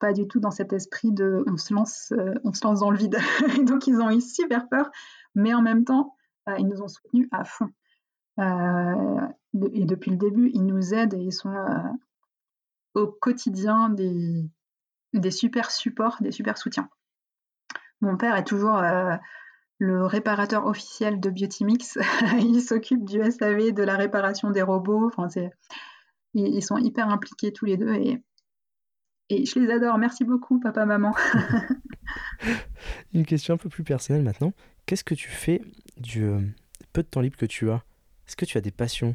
pas 0.00 0.12
du 0.12 0.26
tout 0.26 0.40
dans 0.40 0.50
cet 0.50 0.72
esprit 0.72 1.12
de 1.12 1.44
on 1.46 1.56
se 1.56 1.72
lance, 1.72 2.12
on 2.42 2.52
se 2.52 2.64
lance 2.64 2.80
dans 2.80 2.90
le 2.90 2.96
vide. 2.96 3.18
Donc 3.64 3.86
ils 3.86 4.00
ont 4.00 4.10
eu 4.10 4.20
super 4.20 4.68
peur, 4.68 4.90
mais 5.34 5.54
en 5.54 5.62
même 5.62 5.84
temps, 5.84 6.16
ils 6.58 6.66
nous 6.66 6.82
ont 6.82 6.88
soutenus 6.88 7.28
à 7.30 7.44
fond. 7.44 7.70
Euh, 8.38 9.28
et 9.72 9.84
depuis 9.84 10.10
le 10.10 10.16
début, 10.16 10.50
ils 10.54 10.64
nous 10.64 10.94
aident 10.94 11.14
et 11.14 11.22
ils 11.22 11.32
sont 11.32 11.52
euh, 11.52 11.88
au 12.94 13.06
quotidien 13.08 13.90
des, 13.90 15.30
super 15.30 15.70
supports, 15.70 16.16
des 16.20 16.32
super 16.32 16.56
soutiens. 16.56 16.88
Mon 18.00 18.16
père 18.16 18.36
est 18.36 18.44
toujours 18.44 18.78
euh, 18.78 19.16
le 19.78 20.06
réparateur 20.06 20.66
officiel 20.66 21.20
de 21.20 21.30
Biotimix. 21.30 21.98
il 22.38 22.62
s'occupe 22.62 23.04
du 23.04 23.20
SAV, 23.30 23.72
de 23.72 23.82
la 23.82 23.96
réparation 23.96 24.50
des 24.50 24.62
robots. 24.62 25.06
Enfin, 25.06 25.28
ils, 26.34 26.62
sont 26.62 26.78
hyper 26.78 27.08
impliqués 27.08 27.52
tous 27.52 27.66
les 27.66 27.76
deux 27.76 27.92
et 27.92 28.22
je 29.30 29.58
les 29.58 29.70
adore. 29.70 29.98
Merci 29.98 30.24
beaucoup, 30.24 30.60
papa, 30.60 30.86
maman. 30.86 31.14
Une 33.14 33.26
question 33.26 33.54
un 33.54 33.58
peu 33.58 33.68
plus 33.68 33.84
personnelle 33.84 34.22
maintenant. 34.22 34.52
Qu'est-ce 34.86 35.04
que 35.04 35.14
tu 35.14 35.28
fais 35.28 35.62
du 35.96 36.28
peu 36.92 37.02
de 37.02 37.08
temps 37.08 37.20
libre 37.20 37.36
que 37.36 37.46
tu 37.46 37.70
as? 37.70 37.82
Est-ce 38.26 38.36
que 38.36 38.44
tu 38.44 38.58
as 38.58 38.60
des 38.60 38.70
passions? 38.70 39.14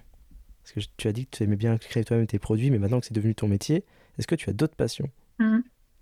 Parce 0.63 0.73
que 0.73 0.91
tu 0.97 1.07
as 1.07 1.11
dit 1.11 1.25
que 1.25 1.37
tu 1.37 1.43
aimais 1.43 1.55
bien 1.55 1.77
créer 1.77 2.03
toi-même 2.03 2.27
tes 2.27 2.39
produits, 2.39 2.71
mais 2.71 2.79
maintenant 2.79 2.99
que 2.99 3.05
c'est 3.05 3.13
devenu 3.13 3.35
ton 3.35 3.47
métier, 3.47 3.85
est-ce 4.17 4.27
que 4.27 4.35
tu 4.35 4.49
as 4.49 4.53
d'autres 4.53 4.75
passions? 4.75 5.09
Mmh. 5.39 5.59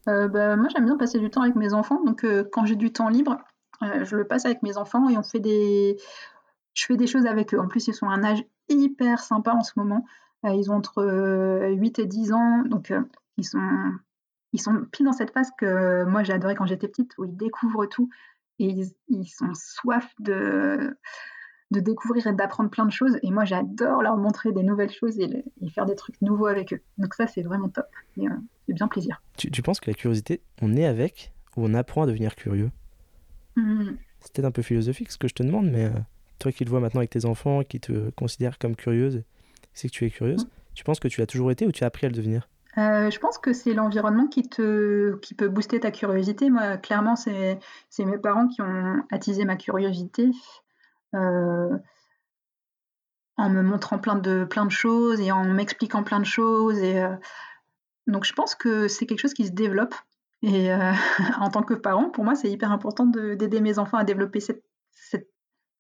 euh, 0.07 0.27
bah, 0.27 0.55
Moi, 0.55 0.67
j'aime 0.73 0.85
bien 0.85 0.97
passer 0.97 1.19
du 1.19 1.29
temps 1.29 1.41
avec 1.41 1.55
mes 1.55 1.73
enfants. 1.73 2.03
Donc, 2.03 2.23
euh, 2.23 2.43
quand 2.49 2.65
j'ai 2.65 2.75
du 2.75 2.93
temps 2.93 3.09
libre, 3.09 3.37
euh, 3.81 4.05
je 4.05 4.15
le 4.15 4.25
passe 4.25 4.45
avec 4.45 4.63
mes 4.63 4.77
enfants 4.77 5.09
et 5.09 5.17
on 5.17 5.23
fait 5.23 5.39
des... 5.39 5.97
je 6.73 6.85
fais 6.85 6.95
des 6.95 7.07
choses 7.07 7.25
avec 7.25 7.53
eux. 7.53 7.59
En 7.59 7.67
plus, 7.67 7.87
ils 7.87 7.93
sont 7.93 8.07
à 8.07 8.13
un 8.13 8.23
âge 8.23 8.43
hyper 8.69 9.19
sympa 9.19 9.51
en 9.51 9.63
ce 9.63 9.73
moment. 9.75 10.05
ils 10.45 10.71
ont 10.71 10.75
entre 10.75 11.69
8 11.69 11.99
et 11.99 12.05
10 12.05 12.31
ans. 12.31 12.63
Donc, 12.63 12.93
ils 13.37 13.45
sont 13.45 13.59
ils 14.53 14.61
sont 14.61 14.85
pile 14.91 15.05
dans 15.05 15.13
cette 15.13 15.31
phase 15.31 15.49
que 15.57 16.05
moi 16.05 16.23
j'ai 16.23 16.33
adoré 16.33 16.55
quand 16.55 16.65
j'étais 16.65 16.87
petite, 16.87 17.11
où 17.17 17.25
ils 17.25 17.35
découvrent 17.35 17.85
tout 17.85 18.09
et 18.59 18.65
ils, 18.65 18.91
ils 19.09 19.25
sont 19.25 19.51
soif 19.53 20.07
de, 20.19 20.95
de 21.73 21.79
découvrir 21.79 22.27
et 22.27 22.33
d'apprendre 22.33 22.69
plein 22.69 22.85
de 22.85 22.91
choses. 22.91 23.17
Et 23.23 23.31
moi, 23.31 23.43
j'adore 23.43 24.01
leur 24.01 24.15
montrer 24.15 24.53
des 24.53 24.63
nouvelles 24.63 24.91
choses 24.91 25.19
et, 25.19 25.43
faire 25.73 25.85
des 25.85 25.95
trucs 25.95 26.21
nouveaux 26.21 26.45
avec 26.45 26.71
eux. 26.71 26.81
Donc 26.97 27.13
ça, 27.15 27.27
c'est 27.27 27.41
vraiment 27.41 27.67
top. 27.67 27.87
Et 28.17 28.27
euh, 28.27 28.31
c'est 28.65 28.73
bien 28.73 28.87
plaisir. 28.87 29.21
Tu, 29.37 29.61
penses 29.61 29.81
que 29.81 29.89
la 29.89 29.95
curiosité, 29.95 30.41
on 30.61 30.75
est 30.77 30.85
avec 30.85 31.33
ou 31.57 31.65
on 31.65 31.73
apprend 31.73 32.03
à 32.03 32.05
devenir 32.05 32.35
curieux? 32.35 32.71
Mmh. 33.55 33.91
C'est 34.19 34.33
peut-être 34.33 34.45
un 34.45 34.51
peu 34.51 34.61
philosophique 34.61 35.11
ce 35.11 35.17
que 35.17 35.27
je 35.27 35.33
te 35.33 35.43
demande, 35.43 35.69
mais 35.69 35.85
euh, 35.85 35.99
toi 36.39 36.51
qui 36.51 36.63
le 36.63 36.69
vois 36.69 36.79
maintenant 36.79 36.99
avec 36.99 37.09
tes 37.09 37.25
enfants, 37.25 37.63
qui 37.63 37.79
te 37.79 38.11
considèrent 38.11 38.57
comme 38.57 38.75
curieuse, 38.75 39.23
c'est 39.73 39.89
que 39.89 39.93
tu 39.93 40.05
es 40.05 40.09
curieuse. 40.09 40.45
Mmh. 40.45 40.49
Tu 40.75 40.83
penses 40.83 40.99
que 40.99 41.07
tu 41.07 41.19
l'as 41.19 41.27
toujours 41.27 41.51
été 41.51 41.67
ou 41.67 41.71
tu 41.71 41.83
as 41.83 41.87
appris 41.87 42.05
à 42.05 42.09
le 42.09 42.15
devenir? 42.15 42.47
Euh, 42.77 43.11
je 43.11 43.19
pense 43.19 43.37
que 43.37 43.53
c'est 43.53 43.73
l'environnement 43.73 44.27
qui, 44.27 44.43
peut 44.43 45.19
booster 45.49 45.79
ta 45.79 45.91
curiosité. 45.91 46.49
Moi, 46.49 46.77
clairement, 46.77 47.15
c'est 47.15 47.59
mes 47.99 48.17
parents 48.17 48.47
qui 48.47 48.61
ont 48.61 49.03
attisé 49.11 49.45
ma 49.45 49.55
curiosité. 49.55 50.31
Euh, 51.15 51.77
en 53.35 53.49
me 53.49 53.63
montrant 53.63 53.97
plein 53.97 54.15
de, 54.15 54.47
choses 54.69 55.19
et 55.19 55.31
en 55.31 55.43
m'expliquant 55.45 56.03
plein 56.03 56.19
de 56.19 56.25
choses. 56.25 56.79
Euh, 56.81 57.15
donc 58.05 58.25
je 58.25 58.33
pense 58.33 58.53
que 58.53 58.87
c'est 58.87 59.07
quelque 59.07 59.19
chose 59.19 59.33
qui 59.33 59.45
se 59.45 59.51
développe. 59.51 59.95
Et 60.43 60.69
en 61.39 61.49
tant 61.49 61.63
que 61.63 61.73
parent, 61.73 62.09
pour 62.09 62.23
moi, 62.23 62.35
c'est 62.35 62.49
hyper 62.49 62.71
important 62.71 63.05
d'aider 63.05 63.61
mes 63.61 63.79
enfants 63.79 63.97
à 63.97 64.03
développer 64.03 64.39
cette, 64.39 64.63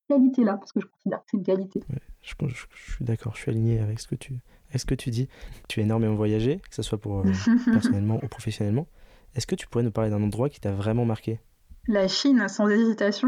qualité-là, 0.09 0.57
parce 0.57 0.73
que 0.73 0.81
je 0.81 0.85
considère 0.85 1.19
que 1.19 1.25
c'est 1.31 1.37
une 1.37 1.43
qualité. 1.43 1.81
je, 2.21 2.33
suis 2.75 3.05
d'accord, 3.05 3.35
je 3.35 3.41
suis 3.41 3.51
aligné 3.51 3.79
avec 3.79 4.01
ce 4.01 4.07
que 4.07 4.15
tu, 4.15 4.41
ce 4.77 4.85
que 4.85 4.95
tu 4.95 5.09
dis. 5.09 5.27
Tu 5.67 5.79
as 5.79 5.83
énormément 5.83 6.15
voyagé, 6.15 6.59
que 6.69 6.75
ce 6.75 6.81
soit 6.81 6.97
pour 6.97 7.23
personnellement 7.71 8.19
ou 8.23 8.27
professionnellement. 8.27 8.87
Est-ce 9.35 9.47
que 9.47 9.55
tu 9.55 9.67
pourrais 9.67 9.83
nous 9.83 9.91
parler 9.91 10.09
d'un 10.09 10.21
endroit 10.21 10.49
qui 10.49 10.59
t'a 10.59 10.71
vraiment 10.71 11.05
marqué? 11.05 11.39
La 11.87 12.07
Chine, 12.07 12.47
sans 12.47 12.69
hésitation. 12.69 13.27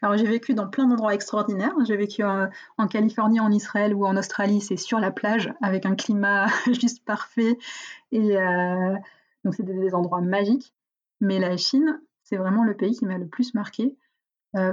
Alors 0.00 0.16
j'ai 0.16 0.26
vécu 0.26 0.54
dans 0.54 0.68
plein 0.68 0.86
d'endroits 0.86 1.12
extraordinaires. 1.12 1.74
J'ai 1.86 1.96
vécu 1.96 2.22
en, 2.24 2.48
Californie, 2.88 3.40
en 3.40 3.50
Israël 3.50 3.94
ou 3.94 4.06
en 4.06 4.16
Australie, 4.16 4.62
c'est 4.62 4.78
sur 4.78 5.00
la 5.00 5.10
plage, 5.10 5.52
avec 5.60 5.84
un 5.84 5.94
climat 5.94 6.46
juste 6.66 7.04
parfait. 7.04 7.58
Et 8.10 8.38
euh, 8.38 8.94
donc 9.44 9.54
c'est 9.54 9.64
des, 9.64 9.94
endroits 9.94 10.22
magiques. 10.22 10.72
Mais 11.20 11.38
la 11.38 11.58
Chine, 11.58 12.00
c'est 12.22 12.36
vraiment 12.36 12.64
le 12.64 12.74
pays 12.74 12.96
qui 12.96 13.04
m'a 13.04 13.18
le 13.18 13.28
plus 13.28 13.52
marqué. 13.52 13.94
Euh, 14.56 14.72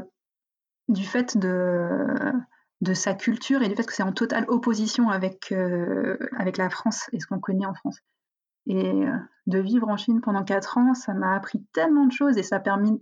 du 0.87 1.03
fait 1.03 1.37
de, 1.37 2.31
de 2.81 2.93
sa 2.93 3.13
culture 3.13 3.61
et 3.61 3.69
du 3.69 3.75
fait 3.75 3.85
que 3.85 3.93
c'est 3.93 4.03
en 4.03 4.11
totale 4.11 4.45
opposition 4.47 5.09
avec, 5.09 5.51
euh, 5.51 6.17
avec 6.37 6.57
la 6.57 6.69
France 6.69 7.09
et 7.11 7.19
ce 7.19 7.27
qu'on 7.27 7.39
connaît 7.39 7.65
en 7.65 7.73
France. 7.73 7.99
Et 8.67 9.05
euh, 9.05 9.17
de 9.47 9.59
vivre 9.59 9.87
en 9.87 9.97
Chine 9.97 10.21
pendant 10.21 10.43
quatre 10.43 10.77
ans, 10.77 10.93
ça 10.93 11.13
m'a 11.13 11.35
appris 11.35 11.63
tellement 11.73 12.05
de 12.05 12.11
choses 12.11 12.37
et 12.37 12.43
ça, 12.43 12.59
permis, 12.59 13.01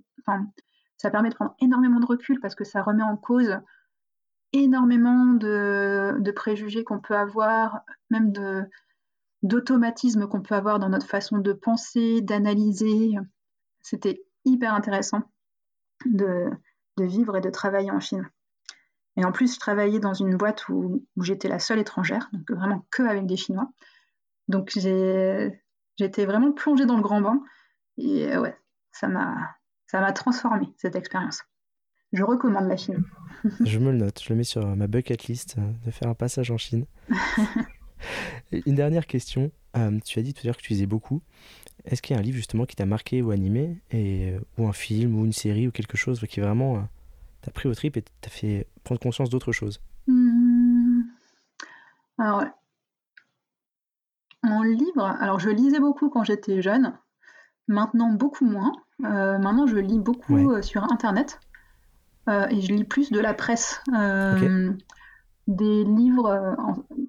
ça 0.98 1.10
permet 1.10 1.30
de 1.30 1.36
prendre 1.36 1.56
énormément 1.60 2.00
de 2.00 2.06
recul 2.06 2.40
parce 2.40 2.56
que 2.56 2.64
ça 2.64 2.84
remet 2.84 3.04
en 3.04 3.18
cause 3.18 3.58
énormément 4.54 5.26
de, 5.34 6.16
de 6.20 6.32
préjugés 6.32 6.84
qu'on 6.84 7.00
peut 7.00 7.18
avoir, 7.18 7.82
même 8.10 8.32
de, 8.32 8.64
d'automatismes 9.44 10.28
qu'on 10.28 10.42
peut 10.42 10.56
avoir 10.56 10.80
dans 10.80 10.90
notre 10.90 11.08
façon 11.08 11.40
de 11.40 11.52
penser, 11.52 12.22
d'analyser. 12.22 13.16
C'était 13.82 14.24
hyper 14.46 14.74
intéressant 14.74 15.24
de, 16.06 16.50
de 16.98 17.04
vivre 17.04 17.36
et 17.36 17.42
de 17.42 17.50
travailler 17.50 17.92
en 17.92 18.00
Chine. 18.00 18.30
Et 19.18 19.24
en 19.24 19.32
plus, 19.32 19.54
je 19.54 19.60
travaillais 19.60 20.00
dans 20.00 20.14
une 20.14 20.36
boîte 20.36 20.68
où, 20.70 21.06
j'étais 21.22 21.48
la 21.48 21.60
seule 21.60 21.80
étrangère, 21.80 22.30
donc 22.34 22.52
vraiment 22.52 22.86
que 22.92 23.04
avec 23.04 23.26
des 23.26 23.38
Chinois. 23.38 23.70
Donc 24.48 24.76
été 24.76 26.26
vraiment 26.26 26.52
plongée 26.52 26.86
dans 26.86 26.98
le 26.98 27.02
grand 27.02 27.22
bain. 27.22 27.42
Et 27.98 28.28
euh, 28.28 28.42
ouais, 28.42 28.56
ça 28.92 29.08
m'a 29.08 29.56
ça 29.88 30.02
m'a 30.02 30.12
transformée 30.12 30.68
cette 30.78 30.96
expérience. 30.96 31.44
Je 32.12 32.24
recommande 32.24 32.68
la 32.68 32.78
Chine. 32.78 33.04
je 33.62 33.80
me 33.80 33.92
le 33.92 33.98
note, 33.98 34.22
je 34.22 34.30
le 34.30 34.36
mets 34.36 34.44
sur 34.44 34.66
ma 34.76 34.88
bucket 34.88 35.26
list 35.26 35.56
euh, 35.58 35.72
de 35.86 35.92
faire 35.92 36.10
un 36.10 36.14
passage 36.14 36.52
en 36.52 36.58
Chine. 36.58 36.86
une 38.52 38.76
dernière 38.76 39.08
question. 39.08 39.52
Euh, 39.78 40.00
tu 40.06 40.20
as 40.20 40.22
dit 40.22 40.34
tout 40.34 40.42
à 40.44 40.48
l'heure 40.48 40.58
que 40.58 40.62
tu 40.62 40.74
lisais 40.74 40.86
beaucoup. 40.86 41.22
Est-ce 41.86 42.02
qu'il 42.02 42.16
y 42.16 42.18
a 42.18 42.20
un 42.20 42.24
livre 42.24 42.38
justement 42.38 42.66
qui 42.66 42.76
t'a 42.76 42.86
marqué 42.86 43.22
ou 43.22 43.32
animé, 43.32 43.78
et, 43.92 44.36
ou 44.58 44.68
un 44.68 44.74
film 44.74 45.20
ou 45.20 45.26
une 45.26 45.34
série 45.34 45.68
ou 45.68 45.72
quelque 45.72 45.98
chose 45.98 46.26
qui 46.30 46.40
vraiment 46.40 46.88
t'as 47.46 47.52
pris 47.52 47.70
au 47.70 47.76
trip 47.76 47.96
et 47.96 48.04
t'as 48.22 48.30
fait 48.30 48.68
prendre 48.84 49.00
conscience 49.00 49.30
d'autre 49.30 49.52
chose 49.52 49.80
mmh. 50.08 51.02
Alors, 52.18 52.46
mon 54.44 54.62
livre, 54.62 55.04
alors 55.20 55.40
je 55.40 55.50
lisais 55.50 55.80
beaucoup 55.80 56.10
quand 56.10 56.24
j'étais 56.24 56.62
jeune, 56.62 56.98
maintenant 57.68 58.12
beaucoup 58.12 58.46
moins. 58.46 58.72
Euh, 59.04 59.38
maintenant, 59.38 59.68
je 59.68 59.78
lis 59.78 60.00
beaucoup 60.00 60.52
euh, 60.52 60.62
sur 60.62 60.84
Internet 60.92 61.40
euh, 62.30 62.48
et 62.50 62.62
je 62.62 62.74
lis 62.74 62.86
plus 62.86 63.12
de 63.12 63.20
la 63.20 63.34
presse. 63.34 63.82
Des 65.48 65.84
livres, 65.84 66.56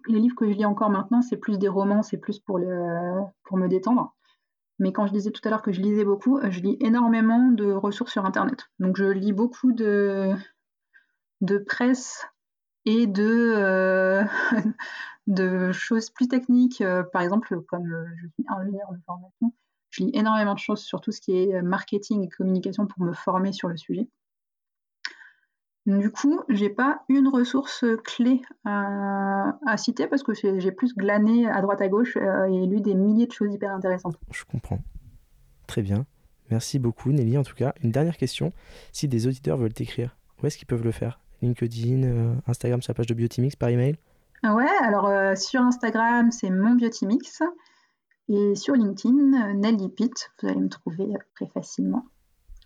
les 0.08 0.18
livres 0.18 0.34
que 0.36 0.46
je 0.46 0.52
lis 0.52 0.66
encore 0.66 0.90
maintenant, 0.90 1.22
c'est 1.22 1.38
plus 1.38 1.58
des 1.58 1.68
romans, 1.68 2.02
c'est 2.02 2.18
plus 2.18 2.38
pour, 2.38 2.58
le, 2.58 3.22
pour 3.44 3.56
me 3.56 3.66
détendre. 3.66 4.14
Mais 4.78 4.92
quand 4.92 5.06
je 5.06 5.12
disais 5.12 5.30
tout 5.30 5.40
à 5.44 5.50
l'heure 5.50 5.62
que 5.62 5.72
je 5.72 5.80
lisais 5.80 6.04
beaucoup, 6.04 6.38
je 6.42 6.60
lis 6.60 6.76
énormément 6.80 7.50
de 7.50 7.72
ressources 7.72 8.12
sur 8.12 8.26
Internet. 8.26 8.68
Donc 8.78 8.96
je 8.96 9.04
lis 9.04 9.32
beaucoup 9.32 9.72
de, 9.72 10.34
de 11.40 11.58
presse 11.58 12.26
et 12.84 13.06
de, 13.06 13.52
euh, 13.56 14.24
de 15.26 15.72
choses 15.72 16.10
plus 16.10 16.28
techniques. 16.28 16.80
Euh, 16.80 17.02
par 17.02 17.22
exemple, 17.22 17.60
comme 17.62 17.92
euh, 17.92 18.06
je 18.16 18.26
suis 18.28 18.44
ingénieur 18.48 18.92
de 18.92 18.98
formation, 19.04 19.52
je 19.90 20.04
lis 20.04 20.10
énormément 20.14 20.54
de 20.54 20.58
choses 20.58 20.82
sur 20.82 21.00
tout 21.00 21.12
ce 21.12 21.20
qui 21.20 21.36
est 21.36 21.62
marketing 21.62 22.24
et 22.24 22.28
communication 22.28 22.86
pour 22.86 23.02
me 23.02 23.12
former 23.12 23.52
sur 23.52 23.68
le 23.68 23.76
sujet. 23.76 24.08
Du 25.86 26.10
coup, 26.10 26.40
j'ai 26.48 26.68
pas 26.68 27.04
une 27.08 27.28
ressource 27.28 27.84
clé 28.04 28.42
à, 28.64 29.76
citer 29.76 30.08
parce 30.08 30.24
que 30.24 30.32
j'ai 30.34 30.72
plus 30.72 30.94
glané 30.94 31.48
à 31.48 31.60
droite 31.62 31.80
à 31.80 31.88
gauche 31.88 32.16
et 32.16 32.66
lu 32.66 32.80
des 32.80 32.94
milliers 32.94 33.26
de 33.26 33.32
choses 33.32 33.54
hyper 33.54 33.72
intéressantes. 33.72 34.16
Je 34.32 34.44
comprends. 34.44 34.80
Très 35.68 35.82
bien. 35.82 36.06
Merci 36.50 36.78
beaucoup 36.78 37.12
Nelly. 37.12 37.38
En 37.38 37.44
tout 37.44 37.54
cas, 37.54 37.72
une 37.82 37.90
dernière 37.90 38.16
question. 38.16 38.52
Si 38.92 39.08
des 39.08 39.26
auditeurs 39.26 39.56
veulent 39.56 39.72
t'écrire, 39.72 40.16
où 40.42 40.46
est-ce 40.46 40.58
qu'ils 40.58 40.66
peuvent 40.66 40.84
le 40.84 40.92
faire? 40.92 41.20
LinkedIn, 41.42 42.02
euh, 42.02 42.34
Instagram 42.46 42.82
sur 42.82 42.92
la 42.92 42.94
page 42.94 43.06
de 43.06 43.14
Biotimix 43.14 43.56
par 43.56 43.68
email? 43.68 43.96
Ouais, 44.42 44.70
alors 44.82 45.06
euh, 45.06 45.34
sur 45.34 45.60
Instagram, 45.60 46.30
c'est 46.30 46.50
mon 46.50 46.74
Biotimix. 46.74 47.42
Et 48.28 48.54
sur 48.56 48.74
LinkedIn, 48.74 49.54
Nelly 49.54 49.88
Pitt. 49.88 50.30
Vous 50.40 50.48
allez 50.48 50.60
me 50.60 50.68
trouver 50.68 51.06
très 51.36 51.46
facilement. 51.46 52.06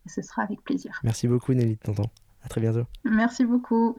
Et 0.06 0.08
ce 0.08 0.22
sera 0.22 0.42
avec 0.42 0.62
plaisir. 0.62 0.98
Merci 1.04 1.28
beaucoup 1.28 1.52
Nelly 1.52 1.76
de 1.76 1.92
temps. 1.92 2.10
À 2.42 2.48
très 2.48 2.60
bientôt. 2.60 2.84
Merci 3.04 3.44
beaucoup. 3.44 3.96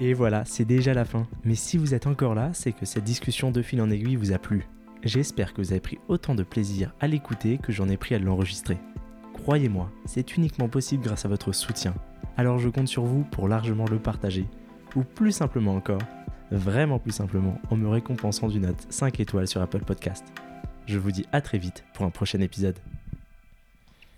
Et 0.00 0.14
voilà, 0.14 0.44
c'est 0.44 0.64
déjà 0.64 0.94
la 0.94 1.04
fin. 1.04 1.26
Mais 1.44 1.56
si 1.56 1.76
vous 1.76 1.94
êtes 1.94 2.06
encore 2.06 2.34
là, 2.34 2.50
c'est 2.52 2.72
que 2.72 2.86
cette 2.86 3.04
discussion 3.04 3.50
de 3.50 3.62
fil 3.62 3.82
en 3.82 3.90
aiguille 3.90 4.16
vous 4.16 4.32
a 4.32 4.38
plu. 4.38 4.66
J'espère 5.02 5.54
que 5.54 5.60
vous 5.60 5.72
avez 5.72 5.80
pris 5.80 5.98
autant 6.08 6.34
de 6.34 6.42
plaisir 6.42 6.94
à 7.00 7.08
l'écouter 7.08 7.58
que 7.58 7.72
j'en 7.72 7.88
ai 7.88 7.96
pris 7.96 8.14
à 8.14 8.18
l'enregistrer. 8.18 8.78
Croyez-moi, 9.32 9.90
c'est 10.04 10.36
uniquement 10.36 10.68
possible 10.68 11.04
grâce 11.04 11.24
à 11.24 11.28
votre 11.28 11.52
soutien. 11.52 11.94
Alors 12.36 12.58
je 12.58 12.68
compte 12.68 12.88
sur 12.88 13.04
vous 13.04 13.24
pour 13.24 13.48
largement 13.48 13.86
le 13.86 13.98
partager. 13.98 14.46
Ou 14.94 15.02
plus 15.02 15.32
simplement 15.32 15.74
encore, 15.74 16.02
vraiment 16.50 16.98
plus 16.98 17.12
simplement, 17.12 17.60
en 17.70 17.76
me 17.76 17.88
récompensant 17.88 18.48
d'une 18.48 18.62
note 18.62 18.86
5 18.90 19.20
étoiles 19.20 19.48
sur 19.48 19.62
Apple 19.62 19.84
Podcast. 19.84 20.24
Je 20.86 20.98
vous 20.98 21.10
dis 21.10 21.26
à 21.32 21.40
très 21.40 21.58
vite 21.58 21.84
pour 21.94 22.06
un 22.06 22.10
prochain 22.10 22.40
épisode. 22.40 22.78